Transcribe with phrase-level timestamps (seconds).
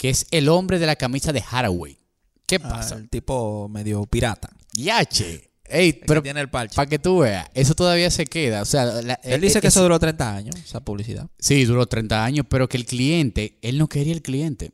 [0.00, 1.98] que es el hombre de la camisa de Haraway.
[2.46, 2.94] ¿Qué Ah, pasa?
[2.94, 4.48] el tipo medio pirata.
[4.72, 5.50] Yache.
[5.66, 6.74] Ey, Pero pero tiene el parche.
[6.74, 8.62] para que tú veas, eso todavía se queda.
[8.62, 11.28] O sea, la- Él dice eh, que es- eso duró 30 años, esa publicidad.
[11.38, 14.72] Sí, duró 30 años, pero que el cliente, él no quería el cliente.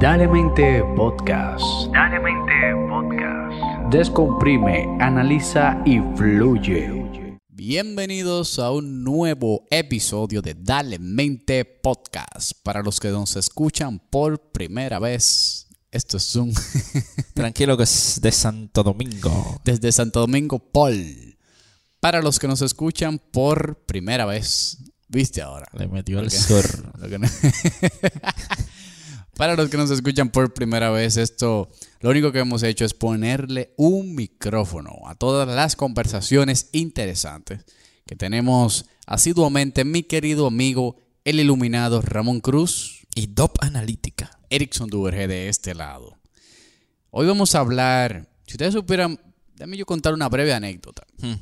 [0.00, 1.62] Dale Mente Podcast.
[1.92, 2.52] Dale Mente
[2.88, 3.92] Podcast.
[3.92, 7.21] Descomprime, analiza y fluye.
[7.64, 12.54] Bienvenidos a un nuevo episodio de Dale Mente Podcast.
[12.64, 16.52] Para los que nos escuchan por primera vez, esto es un
[17.34, 19.60] Tranquilo que es de Santo Domingo.
[19.64, 21.38] desde Santo Domingo, Paul.
[22.00, 25.68] Para los que nos escuchan por primera vez, viste ahora.
[25.78, 26.64] Le metió el sur.
[29.36, 31.70] Para los que nos escuchan por primera vez, esto
[32.02, 37.64] lo único que hemos hecho es ponerle un micrófono a todas las conversaciones interesantes
[38.06, 44.36] que tenemos asiduamente mi querido amigo, el iluminado Ramón Cruz, Y DOP Analítica.
[44.50, 46.18] Erickson Duverge de este lado.
[47.10, 49.20] Hoy vamos a hablar, si ustedes supieran,
[49.54, 51.06] déjame yo contar una breve anécdota.
[51.18, 51.34] Hmm.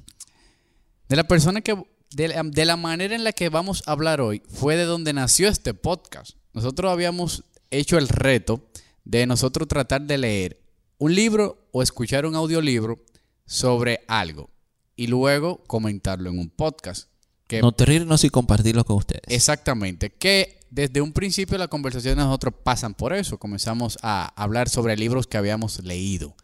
[1.08, 4.20] De la persona que, de la, de la manera en la que vamos a hablar
[4.20, 6.36] hoy, fue de donde nació este podcast.
[6.52, 8.68] Nosotros habíamos hecho el reto
[9.04, 10.60] de nosotros tratar de leer
[10.98, 12.98] un libro o escuchar un audiolibro
[13.46, 14.50] sobre algo
[14.96, 17.08] y luego comentarlo en un podcast.
[17.46, 19.22] Que Nutrirnos y compartirlo con ustedes.
[19.26, 23.38] Exactamente, que desde un principio las conversaciones de nosotros pasan por eso.
[23.38, 26.36] Comenzamos a hablar sobre libros que habíamos leído.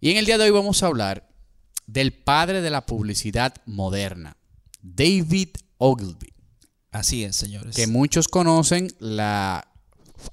[0.00, 1.28] Y en el día de hoy vamos a hablar
[1.86, 4.36] del padre de la publicidad moderna,
[4.80, 6.32] David Ogilvy,
[6.92, 7.74] Así es, señores.
[7.74, 9.71] que muchos conocen la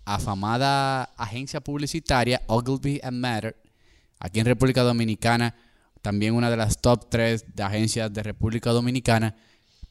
[0.06, 3.56] afamada agencia publicitaria Ogilvy and Matter,
[4.20, 5.56] aquí en República Dominicana,
[6.02, 9.36] también una de las top 3 de agencias de República Dominicana,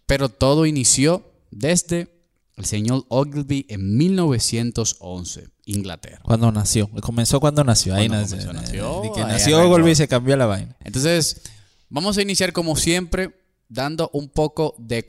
[0.07, 2.09] pero todo inició desde
[2.57, 6.21] el señor Ogilvy en 1911, Inglaterra.
[6.23, 6.91] Cuando nació.
[7.01, 7.95] Comenzó cuando nació.
[7.95, 8.53] Ahí Cuando nació.
[8.53, 9.75] nació, que nació arrancó.
[9.75, 10.77] Golby y se cambió la vaina.
[10.83, 11.43] Entonces,
[11.89, 15.05] vamos a iniciar como siempre dando un poco de,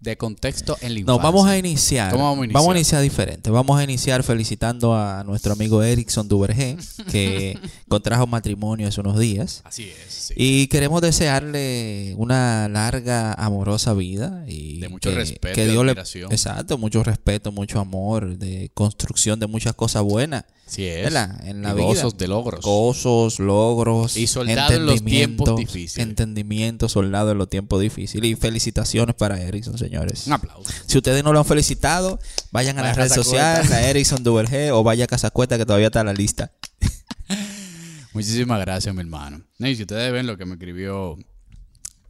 [0.00, 2.10] de contexto en la No, vamos a iniciar.
[2.12, 2.42] ¿Cómo vamos
[2.74, 3.02] a iniciar?
[3.02, 3.50] diferente.
[3.50, 6.76] Vamos a iniciar felicitando a nuestro amigo Erickson Duvergé,
[7.10, 9.60] que contrajo matrimonio hace unos días.
[9.64, 10.34] Así es, sí.
[10.36, 14.44] Y queremos desearle una larga, amorosa vida.
[14.48, 15.92] Y De mucho que- respeto que Dios le-.
[15.92, 20.44] Exacto, mucho respeto, mucho amor, de construcción de muchas cosas buenas.
[20.66, 21.02] Así es.
[21.02, 21.44] ¿verdad?
[21.48, 21.84] En la Y vida.
[21.84, 22.64] gozos de logros.
[22.64, 24.16] Gozos, logros.
[24.16, 25.98] Y soldado en los tiempos difíciles.
[25.98, 28.30] Entendimiento, soldado en los tiempos difíciles.
[28.30, 30.26] Y felicitaciones para Erickson, señores.
[30.28, 30.72] Un aplauso.
[30.86, 32.20] Si ustedes no lo han felicitado,
[32.52, 35.88] vayan a las redes sociales, a Erickson Duvergé o vaya a Casa Cueta que todavía
[35.88, 36.52] está en la lista.
[38.12, 39.42] Muchísimas gracias, mi hermano.
[39.58, 41.16] No, y si ustedes ven lo que me escribió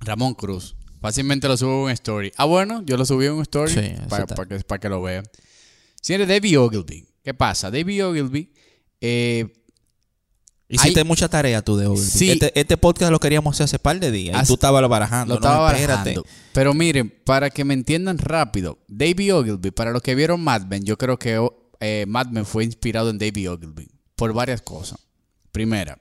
[0.00, 2.32] Ramón Cruz, fácilmente lo subo en un story.
[2.36, 5.24] Ah, bueno, yo lo subí en un story Sí, para que, para que lo vean.
[6.02, 7.06] Señores, David Ogilvy.
[7.24, 7.70] ¿Qué pasa?
[7.70, 8.52] David Ogilvy,
[9.00, 9.46] eh,
[10.72, 12.08] Hiciste Hay- mucha tarea tú de Ogilvy.
[12.08, 12.30] Sí.
[12.30, 14.44] Este, este podcast lo queríamos hacer hace par de días.
[14.44, 15.34] Y tú estabas barajando.
[15.34, 16.24] lo estaba barajando.
[16.52, 20.84] Pero miren, para que me entiendan rápido, David Ogilvy, para los que vieron Mad Men,
[20.84, 21.44] yo creo que
[21.80, 25.00] eh, Mad Men fue inspirado en David Ogilvy por varias cosas.
[25.50, 25.98] Primera,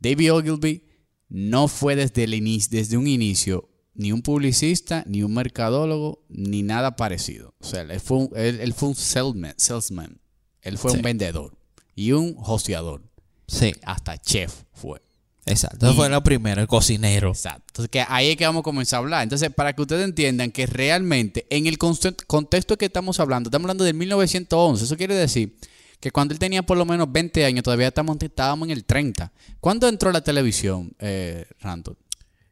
[0.00, 0.82] David Ogilvy
[1.28, 6.62] no fue desde, el inicio, desde un inicio ni un publicista, ni un mercadólogo, ni
[6.62, 7.54] nada parecido.
[7.60, 10.20] O sea, él fue un, él, él fue un salesman, salesman.
[10.62, 10.96] Él fue Sí.
[10.98, 11.56] un vendedor
[11.94, 13.02] y un hosteador.
[13.46, 15.00] Sí, Hasta chef fue.
[15.46, 15.86] exacto.
[15.86, 17.30] Eso fue lo primero, el cocinero.
[17.30, 17.64] Exacto.
[17.68, 19.22] Entonces, que ahí es que vamos a comenzar a hablar.
[19.22, 23.84] Entonces, para que ustedes entiendan que realmente en el contexto que estamos hablando, estamos hablando
[23.84, 24.84] del 1911.
[24.84, 25.56] Eso quiere decir
[26.00, 29.32] que cuando él tenía por lo menos 20 años, todavía estamos, estábamos en el 30.
[29.60, 31.96] ¿Cuándo entró la televisión, eh, Randall?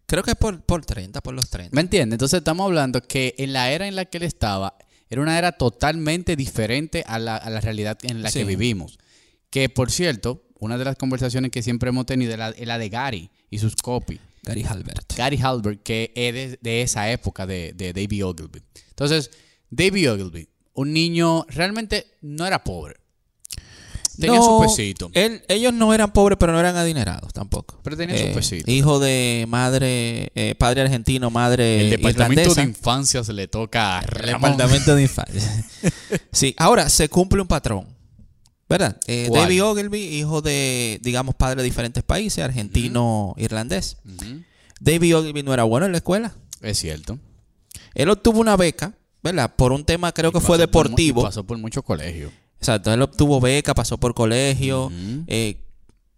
[0.06, 1.74] Creo que por, por 30, por los 30.
[1.74, 2.14] ¿Me entiendes?
[2.14, 4.76] Entonces, estamos hablando que en la era en la que él estaba,
[5.10, 8.98] era una era totalmente diferente a la, a la realidad en la que vivimos.
[9.50, 12.78] Que, por cierto, una de las conversaciones que siempre hemos tenido es la, es la
[12.78, 14.20] de Gary y sus copies.
[14.42, 15.12] Gary Halbert.
[15.16, 18.62] Gary Halbert, que es de, de esa época de, de David Ogilvy.
[18.90, 19.30] Entonces,
[19.70, 22.96] David Ogilvy, un niño, realmente no era pobre.
[24.20, 25.10] Tenía No, su pesito.
[25.12, 27.80] él- ellos no eran pobres, pero no eran adinerados tampoco.
[27.82, 28.70] Pero tenía su pesito.
[28.70, 32.60] Hijo de madre, eh, padre argentino, madre El departamento irlandesa.
[32.60, 34.52] de infancia se le toca a El Ramón.
[34.52, 35.64] departamento de infancia.
[36.32, 37.88] sí, ahora se cumple un patrón.
[38.68, 38.98] ¿Verdad?
[39.06, 39.28] Eh.
[39.32, 43.98] David Ogilvy, hijo de, digamos, padre de diferentes países, argentino, irlandés.
[44.04, 44.42] Ujú.
[44.80, 46.34] David Ogilvy no era bueno en la escuela.
[46.62, 47.18] Es cierto.
[47.94, 49.54] Él obtuvo una beca, ¿verdad?
[49.54, 51.22] Por un tema, creo que fue por deportivo.
[51.22, 52.32] pasó por muchos colegios.
[52.58, 54.90] Exacto, él obtuvo beca, pasó por colegio.
[55.26, 55.60] Eh,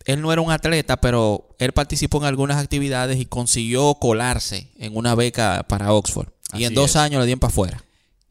[0.04, 4.96] él no era un atleta, pero él participó en algunas actividades y consiguió colarse en
[4.96, 6.28] una beca para Oxford.
[6.52, 6.96] Así y en dos es.
[6.96, 7.84] años le dieron para afuera.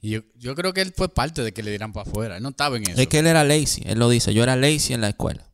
[0.05, 2.37] Y yo, yo creo que él fue parte de que le dieran para afuera.
[2.37, 3.01] Él no estaba en eso.
[3.01, 4.33] Es que él era lazy, él lo dice.
[4.33, 5.49] Yo era lazy en la escuela.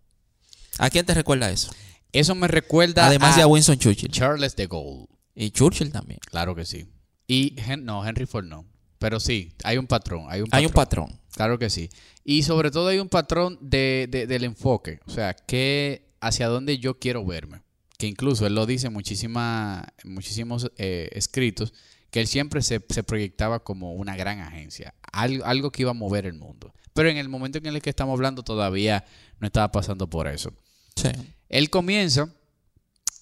[0.77, 1.71] ¿A quién te recuerda eso?
[2.11, 4.11] Eso me recuerda Además a de a Winston Churchill.
[4.11, 5.07] Charles de Gaulle.
[5.35, 6.19] Y Churchill también.
[6.29, 6.85] Claro que sí.
[7.27, 8.65] Y Hen- no, Henry Ford no.
[8.99, 10.25] Pero sí, hay un patrón.
[10.29, 11.05] Hay un Hay un patrón.
[11.07, 11.21] patrón.
[11.33, 11.89] Claro que sí.
[12.25, 14.99] Y sobre todo hay un patrón de, de- del enfoque.
[15.05, 17.61] O sea, que hacia dónde yo quiero verme.
[17.97, 21.73] Que incluso él lo dice en muchísima, en muchísimos eh, escritos,
[22.11, 24.93] que él siempre se, se proyectaba como una gran agencia.
[25.11, 26.73] Algo, algo que iba a mover el mundo.
[26.93, 29.05] Pero en el momento en el que estamos hablando todavía
[29.39, 30.53] no estaba pasando por eso.
[30.95, 31.09] Sí.
[31.49, 32.29] Él comienza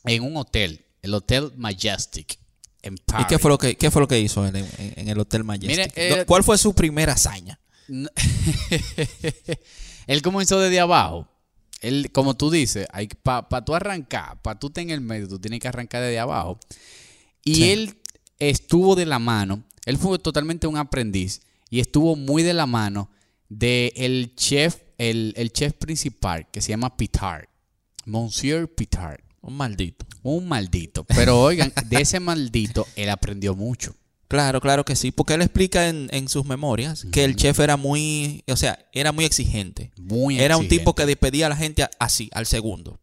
[0.06, 2.40] en un hotel, el Hotel Majestic,
[2.82, 5.20] en ¿Y qué fue lo que, qué fue lo que hizo en, en- en el
[5.20, 5.70] Hotel Majestic?
[5.96, 7.60] Mire, eh, ¿Cuál fue su primera hazaña?
[10.08, 11.28] Él comenzó desde abajo.
[11.82, 12.88] Él, como tú dices,
[13.24, 16.60] para tú arrancar, para tú en el medio, tú tienes que arrancar desde abajo.
[17.44, 17.72] Y Sí.
[17.72, 17.99] él
[18.40, 23.10] estuvo de la mano, él fue totalmente un aprendiz y estuvo muy de la mano
[23.50, 27.46] de el chef, el, el chef principal que se llama Pitard,
[28.06, 29.20] Monsieur Pitard.
[29.42, 30.06] Un maldito.
[30.22, 31.06] Un maldito.
[31.06, 33.96] Pero oigan, de ese maldito él aprendió mucho.
[34.28, 35.12] Claro, claro que sí.
[35.12, 39.12] Porque él explica en, en sus memorias que el chef era muy, o sea, era
[39.12, 39.92] muy exigente.
[39.98, 43.00] Muy Era un tipo que despedía a la gente así, al segundo.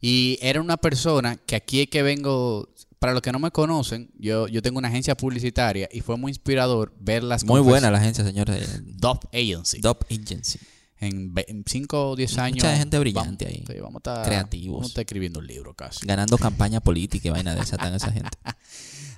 [0.00, 2.68] Y era una persona que aquí es que vengo,
[3.02, 6.30] para los que no me conocen, yo, yo tengo una agencia publicitaria y fue muy
[6.30, 8.80] inspirador ver las Muy buena la agencia, señores.
[8.84, 9.80] Dove Agency.
[9.80, 10.60] Dop Agency.
[11.00, 12.56] En 5 o 10 años.
[12.58, 13.64] Mucha gente brillante vamos, ahí.
[13.66, 14.74] sí, vamos a estar, Creativos.
[14.74, 16.06] Vamos a estar escribiendo un libro casi.
[16.06, 18.38] Ganando campaña política y vaina de esa, tan esa gente.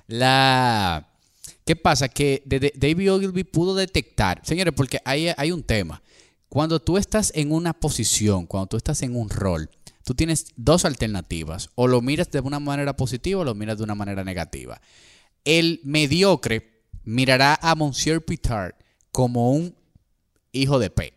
[0.07, 1.07] La...
[1.63, 2.09] ¿Qué pasa?
[2.09, 2.41] Que
[2.75, 6.01] David Ogilvy pudo detectar, señores, porque hay, hay un tema.
[6.49, 9.69] Cuando tú estás en una posición, cuando tú estás en un rol,
[10.05, 11.69] tú tienes dos alternativas.
[11.75, 14.79] O lo miras de una manera positiva o lo miras de una manera negativa.
[15.43, 18.75] El mediocre mirará a Monsieur Pitard
[19.11, 19.75] como un
[20.53, 21.13] hijo de P.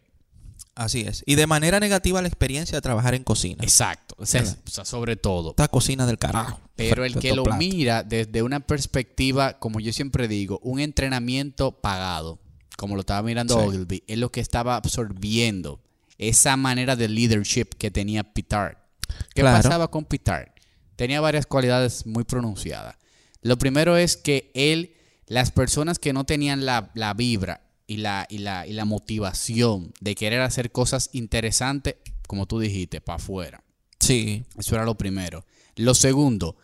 [0.74, 1.22] Así es.
[1.26, 3.62] Y de manera negativa la experiencia de trabajar en cocina.
[3.62, 4.14] Exacto.
[4.18, 5.50] O sea, o sea, sobre todo.
[5.50, 6.60] Esta cocina del carajo.
[6.76, 7.58] Pero el que lo plato.
[7.58, 12.38] mira desde una perspectiva, como yo siempre digo, un entrenamiento pagado,
[12.76, 13.66] como lo estaba mirando Sí.
[13.66, 15.80] Ogilvy, es lo que estaba absorbiendo
[16.18, 18.76] esa manera de leadership que tenía Pitard.
[19.34, 19.62] ¿Qué Claro.
[19.62, 20.48] pasaba con Pitard?
[20.96, 22.96] Tenía varias cualidades muy pronunciadas.
[23.40, 24.94] Lo primero es que él,
[25.26, 29.92] las personas que no tenían la, la vibra y la, y, la, y la motivación
[30.00, 31.94] de querer hacer cosas interesantes,
[32.26, 33.62] como tú dijiste, para afuera.
[34.00, 34.44] Sí.
[34.58, 35.44] Eso era lo primero.
[35.76, 36.56] Lo segundo,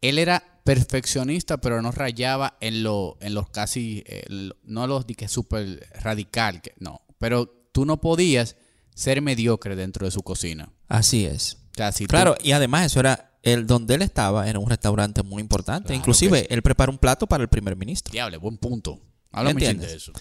[0.00, 4.24] él era perfeccionista, pero no rayaba en lo, en los casi, eh,
[4.64, 7.02] no los que súper radical, que, no.
[7.18, 8.56] Pero tú no podías
[9.00, 10.72] ser mediocre dentro de su cocina.
[10.88, 11.54] Así es.
[11.72, 14.68] O sea, si tú- Claro, y además eso era el donde él estaba, era un
[14.68, 15.86] restaurante muy importante.
[15.88, 18.12] Claro Inclusive él preparó un plato para el primer ministro.
[18.12, 19.00] diable, buen punto.
[19.32, 20.12] Háblame de eso.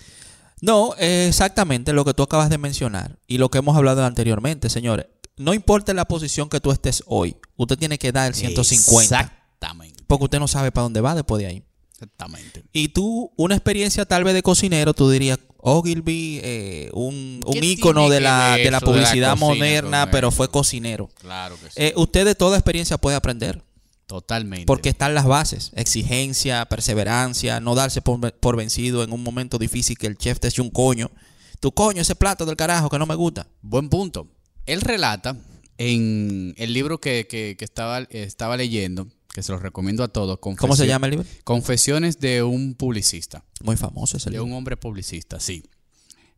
[0.62, 5.08] No, exactamente lo que tú acabas de mencionar y lo que hemos hablado anteriormente, señores.
[5.38, 9.02] No importa la posición que tú estés hoy, usted tiene que dar el 150.
[9.20, 10.04] Exactamente.
[10.08, 11.64] Porque usted no sabe para dónde va después de ahí.
[11.94, 12.64] Exactamente.
[12.74, 17.66] Y tú, una experiencia tal vez de cocinero, tú dirías, Ogilvy, eh, un, un ¿Qué
[17.66, 21.10] ícono de la, de la eso de la publicidad cocina moderna, pero fue cocinero.
[21.20, 21.74] Claro que sí.
[21.76, 23.64] Eh, usted de toda experiencia puede aprender.
[24.08, 24.66] Totalmente.
[24.66, 29.98] Porque están las bases, exigencia, perseverancia, no darse por, por vencido en un momento difícil
[29.98, 31.12] que el chef te eche un coño.
[31.60, 33.46] Tu coño, ese plato del carajo que no me gusta.
[33.62, 34.28] Buen punto.
[34.66, 35.36] Él relata
[35.78, 40.40] en el libro que, que- que estaba, estaba leyendo, que se los recomiendo a todos.
[40.40, 41.26] ¿Cómo se llama el libro?
[41.44, 44.46] Confesiones de un publicista, Muy famoso ese de libro.
[44.46, 45.64] un hombre publicista, sí.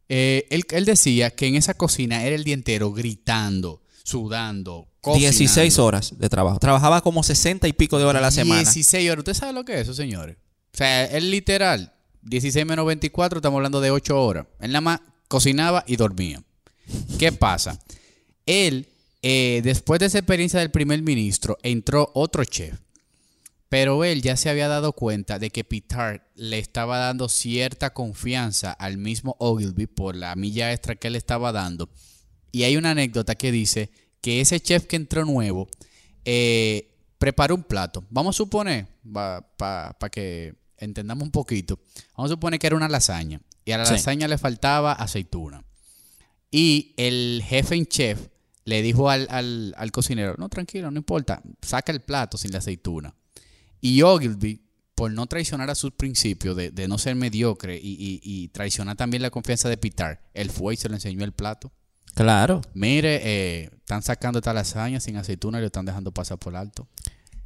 [0.09, 5.37] Eh, él, él decía que en esa cocina era el día entero gritando, sudando, cocinando.
[5.37, 6.59] 16 horas de trabajo.
[6.59, 8.59] Trabajaba como 60 y pico de horas a la semana.
[8.59, 9.19] 16 horas.
[9.19, 10.35] ¿Usted sabe lo que es eso, señores?
[10.73, 11.93] O sea, él literal,
[12.23, 14.47] 16 menos 24, estamos hablando de 8 horas.
[14.59, 16.43] Él nada más cocinaba y dormía.
[17.17, 17.79] ¿Qué pasa?
[18.45, 18.89] Él,
[19.21, 22.79] eh, después de esa experiencia del primer ministro, entró otro chef.
[23.69, 28.73] Pero él ya se había dado cuenta de que Pitard le estaba dando cierta confianza
[28.73, 31.89] al mismo Ogilvy por la milla extra que él estaba dando.
[32.51, 35.69] Y hay una anécdota que dice que ese chef que entró nuevo
[36.25, 38.03] eh, preparó un plato.
[38.09, 38.87] Vamos a suponer,
[39.57, 41.79] para que entendamos un poquito,
[42.17, 43.39] vamos a suponer que era una lasaña.
[43.63, 43.93] Y a la Sí.
[43.93, 45.63] lasaña le faltaba aceituna.
[46.51, 48.27] Y el jefe en chef
[48.65, 52.59] le dijo al, al- al cocinero, no, tranquilo, no importa, saca el plato sin la
[52.59, 53.15] aceituna.
[53.79, 54.61] Y Ogilvy,
[54.95, 58.95] por no traicionar a sus principios de, de no ser mediocre y, y- y traicionar
[58.95, 61.71] también la confianza de Pitar, él fue y se le enseñó el plato.
[62.13, 62.61] Claro.
[62.73, 66.87] Mire, eh, están sacando esta lasaña sin aceituna y lo están dejando pasar por alto.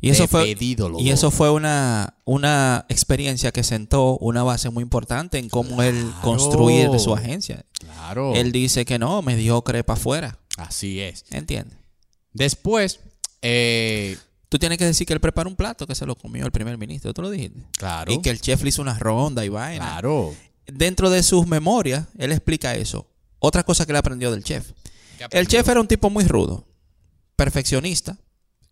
[0.01, 0.55] Y eso fue,
[0.99, 5.95] y eso fue una, una experiencia que sentó una base muy importante en cómo él
[5.95, 6.21] Claro.
[6.21, 7.65] construir su agencia.
[7.79, 8.35] Claro.
[8.35, 10.39] Él dice que no, mediocre para afuera.
[10.57, 11.25] Así es.
[11.31, 11.77] ¿Entiendes?
[12.33, 12.99] Después,
[13.41, 14.17] eh,
[14.55, 16.77] Tú tienes que decir que él preparó un plato que se lo comió el primer
[16.77, 17.13] ministro.
[17.13, 17.59] Tú lo dijiste.
[17.77, 18.11] claro.
[18.11, 19.85] Y que el chef le hizo una ronda y vaina.
[19.85, 20.33] Claro.
[20.65, 23.05] Dentro de sus memorias, él explica eso.
[23.39, 24.71] Otra cosa que él aprendió del chef.
[25.17, 26.65] ¿Qué El chef era un tipo muy rudo,
[27.35, 28.17] perfeccionista.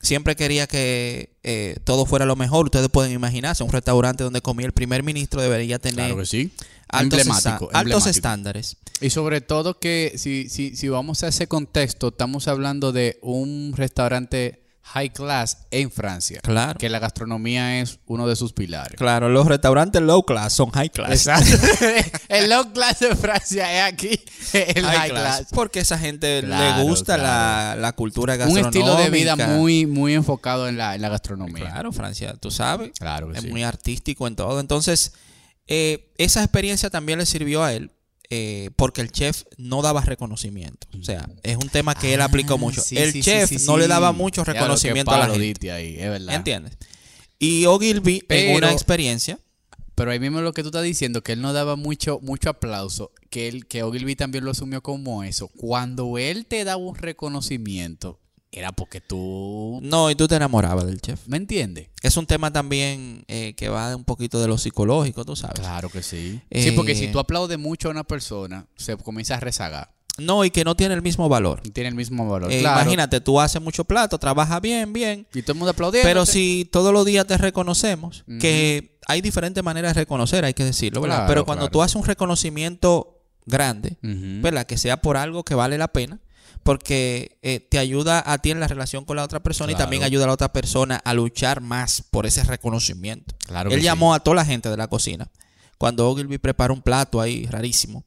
[0.03, 2.65] Siempre quería que eh, todo fuera lo mejor.
[2.65, 6.51] Ustedes pueden imaginarse, un restaurante donde comía el primer ministro debería tener Claro que sí.
[6.89, 8.09] altos, Emblemático, esta- altos emblemático.
[8.09, 8.77] estándares.
[9.01, 13.73] Y sobre todo que si, si, si vamos a ese contexto, estamos hablando de un
[13.75, 16.39] restaurante high class en Francia.
[16.43, 16.77] Claro.
[16.77, 18.97] Que la gastronomía es uno de sus pilares.
[18.97, 21.11] Claro, los restaurantes low class son high class.
[21.11, 21.57] Exacto.
[22.29, 24.19] el low class de Francia es aquí
[24.53, 25.47] el high, class.
[25.51, 27.23] Porque esa gente Claro, le gusta claro.
[27.23, 28.69] la, la cultura Un gastronómica.
[28.79, 31.71] estilo de vida muy, muy enfocado en la, en la gastronomía.
[31.71, 32.91] Claro, Francia, tú sabes.
[32.99, 33.49] Claro que es sí.
[33.49, 34.59] muy artístico en todo.
[34.59, 35.13] Entonces,
[35.67, 37.91] eh, esa experiencia también le sirvió a él
[38.35, 40.87] eh, porque el chef no daba reconocimiento.
[40.99, 42.81] O sea, es un tema que él Ah, aplicó mucho.
[42.81, 45.71] sí, el sí, chef sí, no le daba mucho reconocimiento a la gente.
[45.71, 46.33] ahí, es verdad.
[46.35, 46.77] ¿Entiendes?
[47.37, 49.37] Y Ogilvy, en Pero- una experiencia,
[49.95, 53.11] Pero ahí mismo lo que tú estás diciendo, que él no daba mucho, mucho aplauso,
[53.29, 55.49] que él, que Ogilvy también lo asumió como eso.
[55.49, 58.19] Cuando él te daba un reconocimiento,
[58.53, 59.79] era porque tú.
[59.83, 61.27] no, y tú te enamorabas del chef.
[61.27, 61.89] ¿Me entiendes?
[62.01, 65.59] Es un tema también eh, que va un poquito de lo psicológico, tú sabes.
[65.59, 66.41] Claro que sí.
[66.49, 69.93] Eh, Sí, porque si tú aplaudes mucho a una persona, se comienza a rezagar.
[70.19, 71.61] No, y que no tiene el mismo valor.
[71.73, 72.51] Tiene el mismo valor.
[72.51, 72.81] Eh, claro.
[72.81, 76.07] Imagínate, tú haces mucho plato, trabajas bien, bien, Y todo el mundo aplaudiendo.
[76.07, 80.63] Pero si todos los días te reconocemos, que hay diferentes maneras de reconocer, hay que
[80.63, 81.17] decirlo, ¿verdad?
[81.17, 81.71] Claro, Pero cuando claro.
[81.71, 84.65] tú haces un reconocimiento grande, ¿verdad?
[84.67, 86.19] Que sea por algo que vale la pena,
[86.63, 90.03] porque eh, te ayuda a ti en la relación con la otra persona y también
[90.03, 93.35] ayuda a la otra persona a luchar más por ese reconocimiento.
[93.45, 95.29] Claro Él llamó a toda la gente de la cocina.
[95.77, 98.05] Cuando Ogilvy preparó un plato ahí rarísimo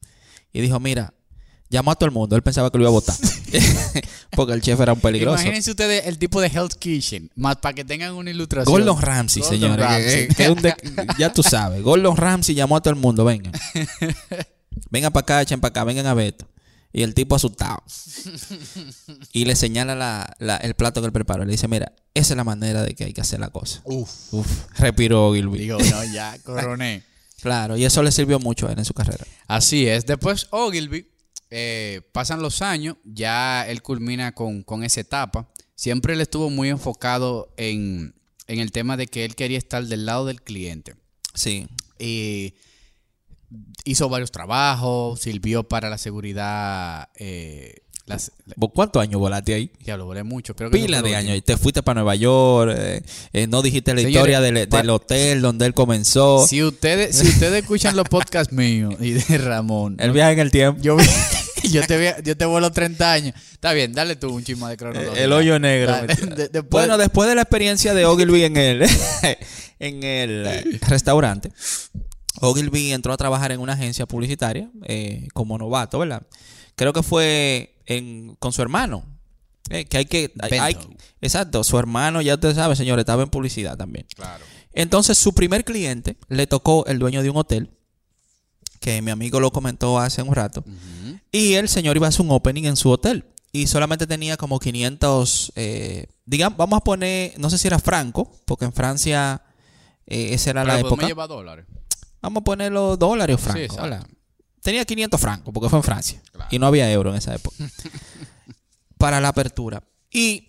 [0.53, 1.13] y dijo, mira,
[1.69, 2.35] llamó a todo el mundo.
[2.37, 3.17] Él pensaba que lo iba a votar.
[4.31, 5.37] porque el chef era un peligroso.
[5.37, 8.73] Imagínense ustedes el tipo de Hell's Kitchen, más para que tengan una ilustración.
[8.73, 10.29] Gordon Ramsay, señores.
[11.19, 11.83] ya tú sabes.
[11.83, 13.25] Gordon Ramsay llamó a todo el mundo.
[13.25, 13.53] Vengan.
[14.91, 16.47] Vengan para acá, echen para acá, vengan a ver esto.
[16.97, 17.83] Y el tipo asustado.
[19.33, 21.45] Y le señala la- la- el plato que él preparó.
[21.45, 23.83] Le dice, mira, esa es la manera de que hay que hacer la cosa.
[23.85, 24.33] Uf.
[24.33, 24.49] Uf,
[24.79, 25.59] respiró Ogilvy.
[25.59, 27.03] Digo, no, ya, coroné.
[27.43, 29.27] Claro, y eso le sirvió mucho a él en su carrera.
[29.47, 30.07] Así es.
[30.07, 31.07] Después Ogilvy,
[31.51, 35.53] eh, pasan los años, ya él culmina con, con esa etapa.
[35.75, 38.15] Siempre él estuvo muy enfocado en,
[38.47, 40.95] en el tema de que él quería estar del lado del cliente.
[41.35, 41.69] Sí.
[41.99, 42.55] Y
[43.85, 47.09] hizo varios trabajos, sirvió para la seguridad.
[47.17, 49.73] Eh, las, ¿Vos ¿Cuántos años volaste ahí?
[49.85, 50.55] ya lo volé mucho.
[50.55, 51.37] Creo que Pila de años.
[51.37, 52.73] Y te fuiste para Nueva York.
[52.77, 56.47] eh, eh, no dijiste la Señores, historia del, hotel donde él comenzó.
[56.47, 60.51] Si ustedes, si ustedes escuchan los podcasts míos y de Ramón, El viaje en el
[60.53, 60.81] tiempo.
[60.81, 60.97] yo,
[61.65, 63.35] yo, te, yo te vuelo 30 años.
[63.53, 65.21] Está bien, dale tú un chismo de cronología.
[65.25, 65.91] El hoyo negro.
[65.91, 68.83] Dale, de- después- bueno, después de la experiencia de Ogilvy en el,
[69.81, 71.51] en el restaurante,
[72.41, 76.23] Ogilvy entró a trabajar en una agencia publicitaria eh, como novato, ¿verdad?
[76.75, 79.05] Creo que fue en- con su hermano.
[79.71, 80.33] eh, que hay que.
[80.39, 80.91] hay- hay- Bento.
[81.21, 84.07] exacto, su hermano, ya usted sabe, señores, estaba en publicidad también.
[84.15, 84.45] Claro.
[84.73, 87.71] Entonces, su primer cliente le tocó el dueño de un hotel,
[88.81, 90.65] que mi amigo lo comentó hace un rato.
[91.33, 93.25] Y el señor iba a hacer un opening en su hotel.
[93.53, 98.31] Y solamente tenía como 500, eh, digamos, vamos a poner, no sé si era franco,
[98.45, 99.43] porque en Francia
[100.07, 101.07] eh, esa era la Pero podemos época.
[101.09, 101.67] llevar dólares.
[102.21, 103.77] Vamos a poner los dólares o Sí, francos.
[103.77, 104.07] ¿verdad?
[104.63, 106.21] Tenía 500 francos, porque fue en Francia.
[106.33, 106.49] Claro.
[106.51, 107.57] Y no había euro en esa época.
[108.99, 109.83] para la apertura.
[110.11, 110.49] Y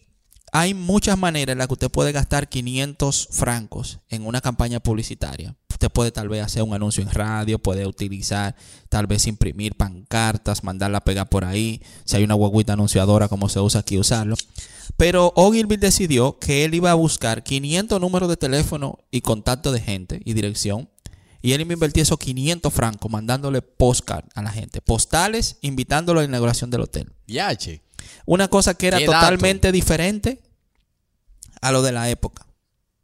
[0.51, 5.55] hay muchas maneras en las que usted puede gastar 500 francos en una campaña publicitaria.
[5.69, 8.55] Usted puede tal vez hacer un anuncio en radio, puede utilizar,
[8.89, 11.83] tal vez imprimir pancartas, mandarla a pegar por ahí.
[12.05, 14.35] Si hay una guaguita anunciadora como se usa aquí, usarlo.
[14.95, 19.81] Pero Ogilvy decidió que él iba a buscar 500 números de teléfono y contacto de
[19.81, 20.89] gente y dirección.
[21.41, 24.81] Y él iba a invertir esos 500 francos mandándole postcard a la gente.
[24.81, 27.11] Postales, invitándolo a la inauguración del hotel.
[27.27, 27.81] Yache.
[28.25, 29.11] Una cosa que era dato.
[29.11, 30.41] totalmente diferente
[31.61, 32.45] a lo de la época.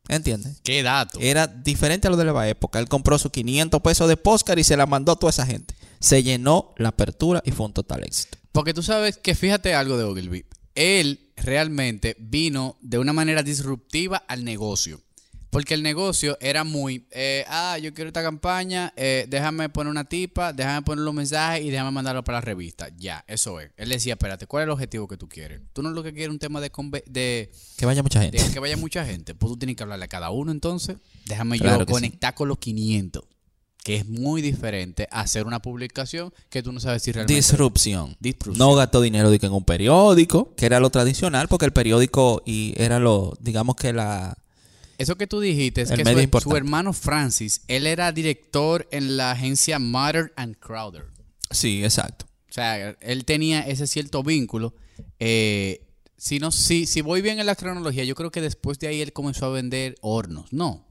[0.07, 0.59] ¿Entiendes?
[0.63, 1.19] Qué dato.
[1.21, 2.79] Era diferente a lo de la época.
[2.79, 5.75] Él compró sus 500 pesos de postcard y se la mandó a toda esa gente.
[5.99, 8.37] Se llenó la apertura y fue un total éxito.
[8.51, 10.45] Porque tú sabes que fíjate algo de Ogilvy.
[10.75, 15.01] Él realmente vino de una manera disruptiva al negocio.
[15.53, 20.03] Porque el negocio era muy, eh, ah, yo quiero esta campaña, eh, déjame poner una
[20.03, 22.89] tipa, déjame poner los mensajes y déjame mandarlo para la revista.
[22.97, 23.69] Ya, eso es.
[23.77, 25.61] Él decía, espérate, ¿cuál es el objetivo que tú quieres?
[25.71, 26.71] Tú no lo que quieres un tema de,
[27.05, 28.43] de, Que vaya mucha gente.
[28.43, 29.35] de que vaya mucha gente.
[29.35, 30.97] Pues tú tienes que hablarle a cada uno entonces.
[31.25, 31.91] Déjame Claro yo sí.
[31.91, 33.23] conectar con los 500.
[33.83, 37.35] Que es muy diferente a hacer una publicación que tú no sabes si realmente...
[37.35, 38.15] Disrupción.
[38.19, 38.57] Disrupción.
[38.57, 42.97] No gastó dinero en un periódico, que era lo tradicional, porque el periódico y era
[42.97, 44.37] lo, digamos que la...
[44.97, 49.31] Eso que tú dijiste es El que su, hermano Francis, él era director en la
[49.31, 51.05] agencia Matter and Crowder.
[51.51, 52.25] Sí, exacto.
[52.49, 54.75] O sea, él tenía ese cierto vínculo.
[55.19, 58.87] Eh, si, no, si, si voy bien en la cronología, yo creo que después de
[58.87, 60.53] ahí él comenzó a vender hornos.
[60.53, 60.87] No.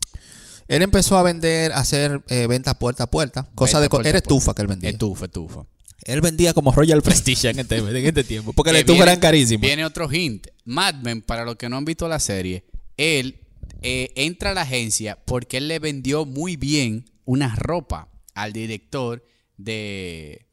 [0.69, 3.89] Él empezó a vender, a hacer eh, ventas puerta a puerta, cosa de...
[3.89, 4.91] puerta Era estufa que él vendía.
[4.91, 5.67] Estufa, estufa.
[6.05, 9.63] Él vendía como Royal Prestige en este, en este tiempo, porque las estufas eran carísimas.
[9.63, 10.49] Viene otro hint.
[10.65, 12.65] Mad Men, para los que no han visto la serie,
[12.97, 13.39] él
[13.83, 19.25] eh, entra a la agencia porque él le vendió muy bien una ropa al director
[19.57, 20.47] de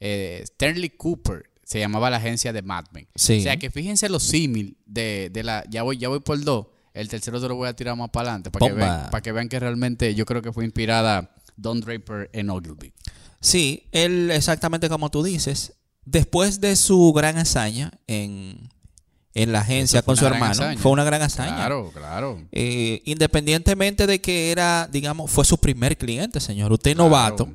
[0.00, 1.50] eh, Stanley Cooper.
[1.64, 3.08] Se llamaba la agencia de Mad Men.
[3.14, 3.38] Sí.
[3.38, 5.64] O sea que fíjense los símil de, de la.
[5.70, 6.66] Ya voy, ya voy por dos.
[6.92, 9.32] El tercero se lo voy a tirar más para adelante para que, vean, para que
[9.32, 12.92] vean que realmente yo creo que fue inspirada Don Draper en Ogilvy.
[13.40, 15.74] Sí, él exactamente como tú dices,
[16.04, 18.68] después de su gran hazaña en,
[19.34, 20.78] en la agencia con su hermano, hazaña.
[20.80, 21.56] fue una gran hazaña.
[21.56, 22.40] Claro, claro.
[22.52, 26.72] Eh, independientemente de que era, digamos, fue su primer cliente, señor.
[26.72, 27.08] Usted Claro.
[27.10, 27.48] novato,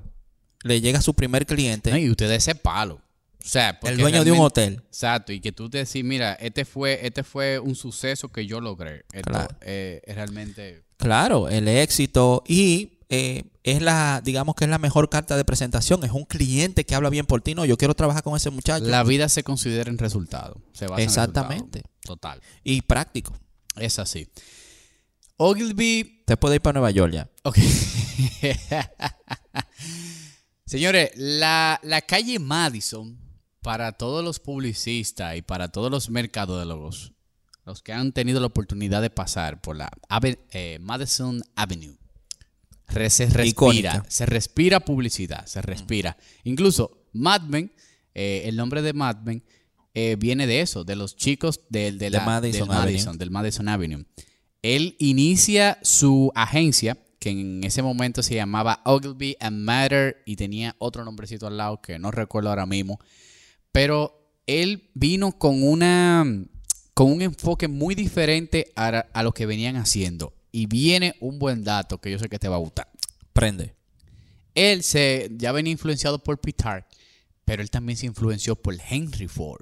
[0.63, 2.95] le llega su primer cliente, No, y usted de ese palo.
[3.41, 4.81] O sea, el dueño de un hotel.
[4.87, 8.59] Exacto, y que tú te decís, mira, este fue, este fue un suceso que yo
[8.59, 9.05] logré.
[9.13, 9.55] Esto, Claro.
[9.61, 10.83] eh, es realmente.
[10.97, 16.03] Claro, el éxito y eh, es la, digamos que es la mejor carta de presentación.
[16.03, 17.55] Es un cliente que habla bien por ti.
[17.55, 18.85] No, yo quiero trabajar con ese muchacho.
[18.85, 20.61] La vida se considera en resultado.
[20.73, 21.79] Se basa en Exactamente.
[21.79, 21.95] resultado.
[22.01, 22.41] Total.
[22.63, 23.33] Y práctico.
[23.75, 24.27] Es así.
[25.37, 26.23] Ogilvy.
[26.25, 27.29] Te puede ir para Nueva York ya.
[27.43, 27.57] Ok.
[30.65, 33.17] Señores, la, la calle Madison,
[33.61, 37.13] para todos los publicistas y para todos los mercadólogos,
[37.65, 41.97] los que han tenido la oportunidad de pasar por la ave- eh, Madison Avenue,
[42.89, 44.05] re- se respira, Icónica.
[44.09, 46.17] se respira publicidad, se respira.
[46.43, 47.71] Incluso Mad Men,
[48.13, 49.43] eh, el nombre de Mad Men,
[49.93, 52.91] eh, viene de eso, de los chicos del, de Madison del Avenue.
[52.93, 54.05] Madison, del Madison Avenue.
[54.61, 60.75] Él inicia su agencia, que en ese momento se llamaba Ogilvy and Matter y tenía
[60.79, 62.99] otro nombrecito al lado que no recuerdo ahora mismo.
[63.71, 66.25] Pero él vino con una
[66.93, 70.33] con un enfoque muy diferente a, a lo que venían haciendo.
[70.51, 72.89] Y viene un buen dato que yo sé que te va a gustar.
[73.33, 73.75] Prende.
[74.55, 76.87] Él se ya venía influenciado por Pitar,
[77.45, 79.61] pero él también se influenció por Henry Ford.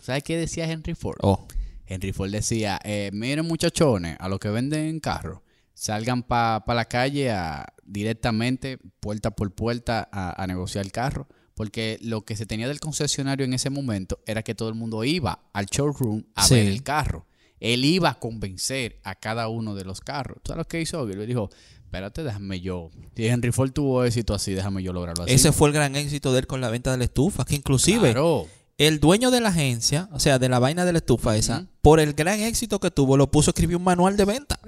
[0.00, 1.18] ¿Sabes qué decía Henry Ford?
[1.22, 1.46] Oh,
[1.86, 5.40] Henry Ford decía, eh, miren muchachones, a los que venden carros,
[5.74, 11.28] salgan para la calle a, directamente, puerta por puerta, a, a negociar el carro.
[11.54, 15.02] Porque lo que se tenía del concesionario en ese momento era que todo el mundo
[15.04, 16.54] iba al showroom a Sí.
[16.54, 17.25] ver el carro.
[17.60, 20.38] Él iba a convencer a cada uno de los carros.
[20.46, 21.00] ¿Sabes lo que hizo?
[21.00, 21.26] Ogilvy?
[21.26, 21.50] Dijo,
[21.84, 22.90] espérate, déjame yo.
[23.16, 25.32] Si Henry Ford tuvo éxito así, déjame yo lograrlo así.
[25.32, 27.44] ese fue el gran éxito de él con la venta de la estufa.
[27.44, 28.46] Que inclusive Claro.
[28.78, 31.98] el dueño de la agencia, o sea, de la vaina de la estufa esa, por
[32.00, 34.60] el gran éxito que tuvo, lo puso a escribir un manual de venta.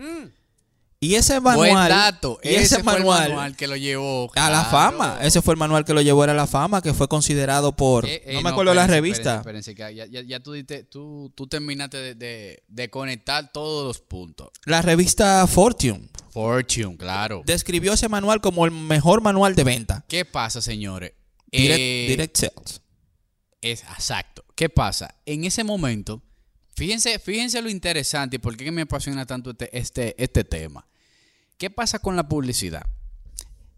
[1.00, 1.70] Y ese manual.
[1.70, 2.40] Buen dato.
[2.42, 5.18] Y ese, ese, fue manual, el manual que lo llevó a la fama.
[5.22, 8.04] Ese fue el manual que lo llevó a la fama, que fue considerado por.
[8.04, 9.36] Eh, eh, no me acuerdo la revista.
[9.36, 14.00] espérense, ya, ya- ya tú, diste- tú, tú terminaste de, de- de conectar todos los
[14.00, 14.48] puntos.
[14.64, 17.42] La revista Fortune Fortune, claro.
[17.46, 20.04] describió ese manual como el mejor manual de venta.
[20.08, 21.12] ¿Qué pasa, señores?
[21.52, 22.82] Direct, Eh, direct Sales.
[23.60, 24.44] Es exacto.
[24.56, 25.14] ¿Qué pasa?
[25.26, 26.22] En ese momento,
[26.78, 30.86] fíjense, fíjense lo interesante y por qué me apasiona tanto este, este, este tema.
[31.58, 32.86] ¿Qué pasa con la publicidad?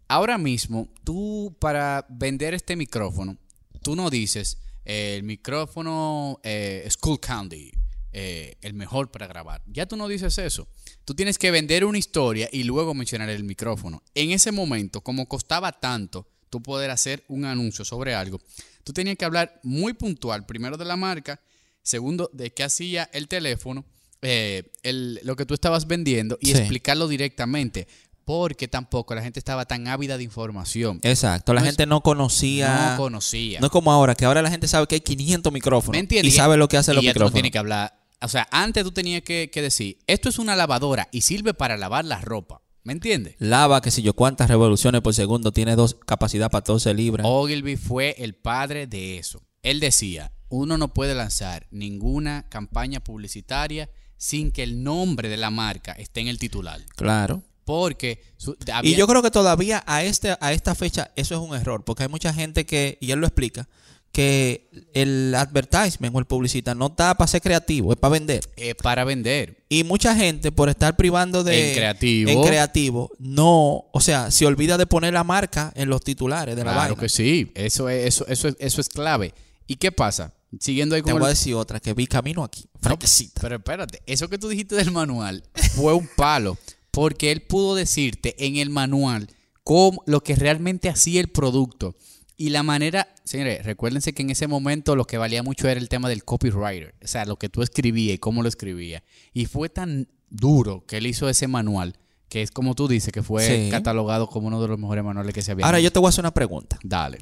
[0.06, 3.38] Ahora mismo, tú para vender este micrófono,
[3.82, 7.72] tú no dices eh, el micrófono eh, School Candy,
[8.12, 9.62] eh, el mejor para grabar.
[9.66, 10.68] Ya tú no dices eso.
[11.06, 14.02] Tú tienes que vender una historia y luego mencionar el micrófono.
[14.14, 18.40] En ese momento, como costaba tanto tú poder hacer un anuncio sobre algo,
[18.84, 21.40] tú tenías que hablar muy puntual, primero de la marca,
[21.82, 23.84] segundo de qué hacía el teléfono,
[24.22, 26.52] eh, el- lo que tú estabas vendiendo y Sí.
[26.58, 27.86] explicarlo directamente.
[28.24, 31.00] Porque tampoco la gente estaba tan ávida de información.
[31.02, 31.52] Exacto.
[31.52, 32.90] La no es- gente no conocía.
[32.92, 33.58] No conocía.
[33.58, 35.92] No es como ahora, que ahora la gente sabe que hay 500 micrófonos.
[35.94, 36.32] ¿Me entiendes?
[36.32, 37.32] Y sabe lo que hacen y los no micrófonos.
[37.32, 37.98] tienes que hablar.
[38.20, 41.76] O sea, antes tú tenías que, que decir, esto es una lavadora y sirve para
[41.76, 42.60] lavar la ropa.
[42.84, 43.34] ¿Me entiendes?
[43.38, 47.26] Lava, que si yo cuántas revoluciones por segundo, tiene dos capacidad para 12 libras.
[47.28, 49.42] Ogilvy fue el padre de eso.
[49.62, 55.50] Él decía, uno no puede lanzar ninguna campaña publicitaria sin que el nombre de la
[55.50, 56.80] marca esté en el titular.
[56.96, 57.42] Claro.
[57.64, 61.56] Porque su- Y yo creo que todavía a, este, a esta fecha eso es un
[61.56, 63.68] error, porque hay mucha gente que, y él lo explica,
[64.12, 68.40] que el advertisement o el publicista no está para ser creativo, es para vender.
[68.56, 69.64] eh, para vender.
[69.68, 71.68] Y mucha gente, por estar privando de.
[71.70, 72.30] En creativo.
[72.30, 73.84] En creativo, no.
[73.92, 77.00] O sea, se olvida de poner la marca en los titulares de la Claro vaina.
[77.00, 79.32] que sí, eso es, eso, eso, es- eso es clave.
[79.68, 80.34] ¿Y qué pasa?
[80.58, 82.64] Siguiendo ahí Te con voy a decir otra que vi camino aquí.
[82.74, 83.40] No, Fresquecita.
[83.40, 85.44] pero espérate, eso que tú dijiste del manual
[85.76, 86.58] fue un palo,
[86.90, 89.28] porque él pudo decirte en el manual
[89.62, 91.94] cómo, lo que realmente hacía el producto.
[92.36, 95.88] Y la manera, señores, recuérdense que en ese momento lo que valía mucho era el
[95.90, 99.02] tema del copywriter, o sea, lo que tú escribías y cómo lo escribías.
[99.34, 101.96] Y fue tan duro que él hizo ese manual,
[102.30, 103.70] que es como tú dices, que fue Sí.
[103.70, 105.66] catalogado como uno de los mejores manuales que se había.
[105.66, 106.78] Ahora yo te voy a hacer una pregunta.
[106.82, 107.18] Dale.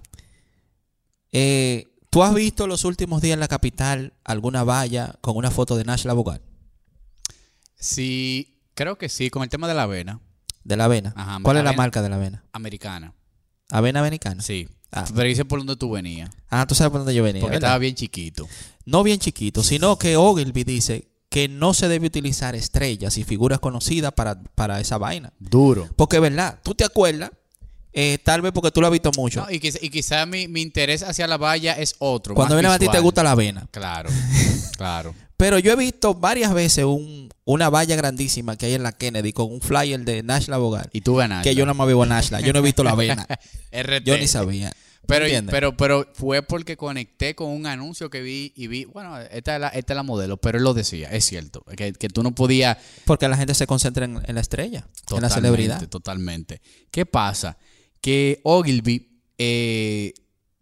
[1.32, 5.76] Eh, ¿Tú has visto los últimos días en la capital alguna valla con una foto
[5.76, 6.40] de Nash Labogal?
[7.76, 10.20] Sí, creo que sí, con el tema de la avena
[10.64, 11.12] De la avena.
[11.16, 11.82] Ajá, ¿Cuál es la avena.
[11.82, 12.44] marca de la avena?
[12.52, 13.14] americana.
[13.70, 14.42] Avena americana.
[14.42, 14.68] Sí.
[14.90, 15.04] Ah.
[15.14, 16.30] Pero dice por dónde tú venías.
[16.48, 17.42] Ah, tú sabes por dónde yo venía.
[17.42, 17.68] Porque ¿verdad?
[17.68, 18.48] estaba bien chiquito.
[18.86, 23.58] No bien chiquito, sino que Ogilvy dice que no se debe utilizar estrellas y figuras
[23.60, 25.34] conocidas para, para esa vaina.
[25.38, 25.86] Duro.
[25.94, 26.58] Porque, ¿verdad?
[26.62, 27.30] ¿Tú te acuerdas?
[28.00, 29.40] Eh, tal vez porque tú lo has visto mucho.
[29.40, 32.34] No, y quizá, y quizá mi, mi interés hacia la valla es otro.
[32.36, 33.66] Cuando viene a ti te gusta la avena.
[33.72, 34.08] Claro,
[34.76, 35.14] claro.
[35.36, 39.32] Pero yo he visto varias veces un- una valla grandísima que hay en la Kennedy
[39.32, 40.88] con un flyer de Nash Labogal.
[40.92, 41.48] Y tú ganaste.
[41.50, 42.40] Que yo nada más vivo en Nashla.
[42.40, 43.26] Yo no he visto la avena.
[43.72, 44.04] RT.
[44.04, 44.72] Yo ni sabía.
[45.08, 49.54] Pero, pero, pero fue porque conecté con un anuncio que vi y vi, bueno, esta
[49.54, 52.22] es la, esta es la modelo, pero él lo decía, es cierto, que, que tú
[52.22, 55.88] no podías Porque la gente se concentra en, en la estrella, en la celebridad.
[55.88, 56.60] Totalmente.
[56.90, 57.56] ¿Qué pasa?
[58.00, 60.14] Que Ogilvy, eh,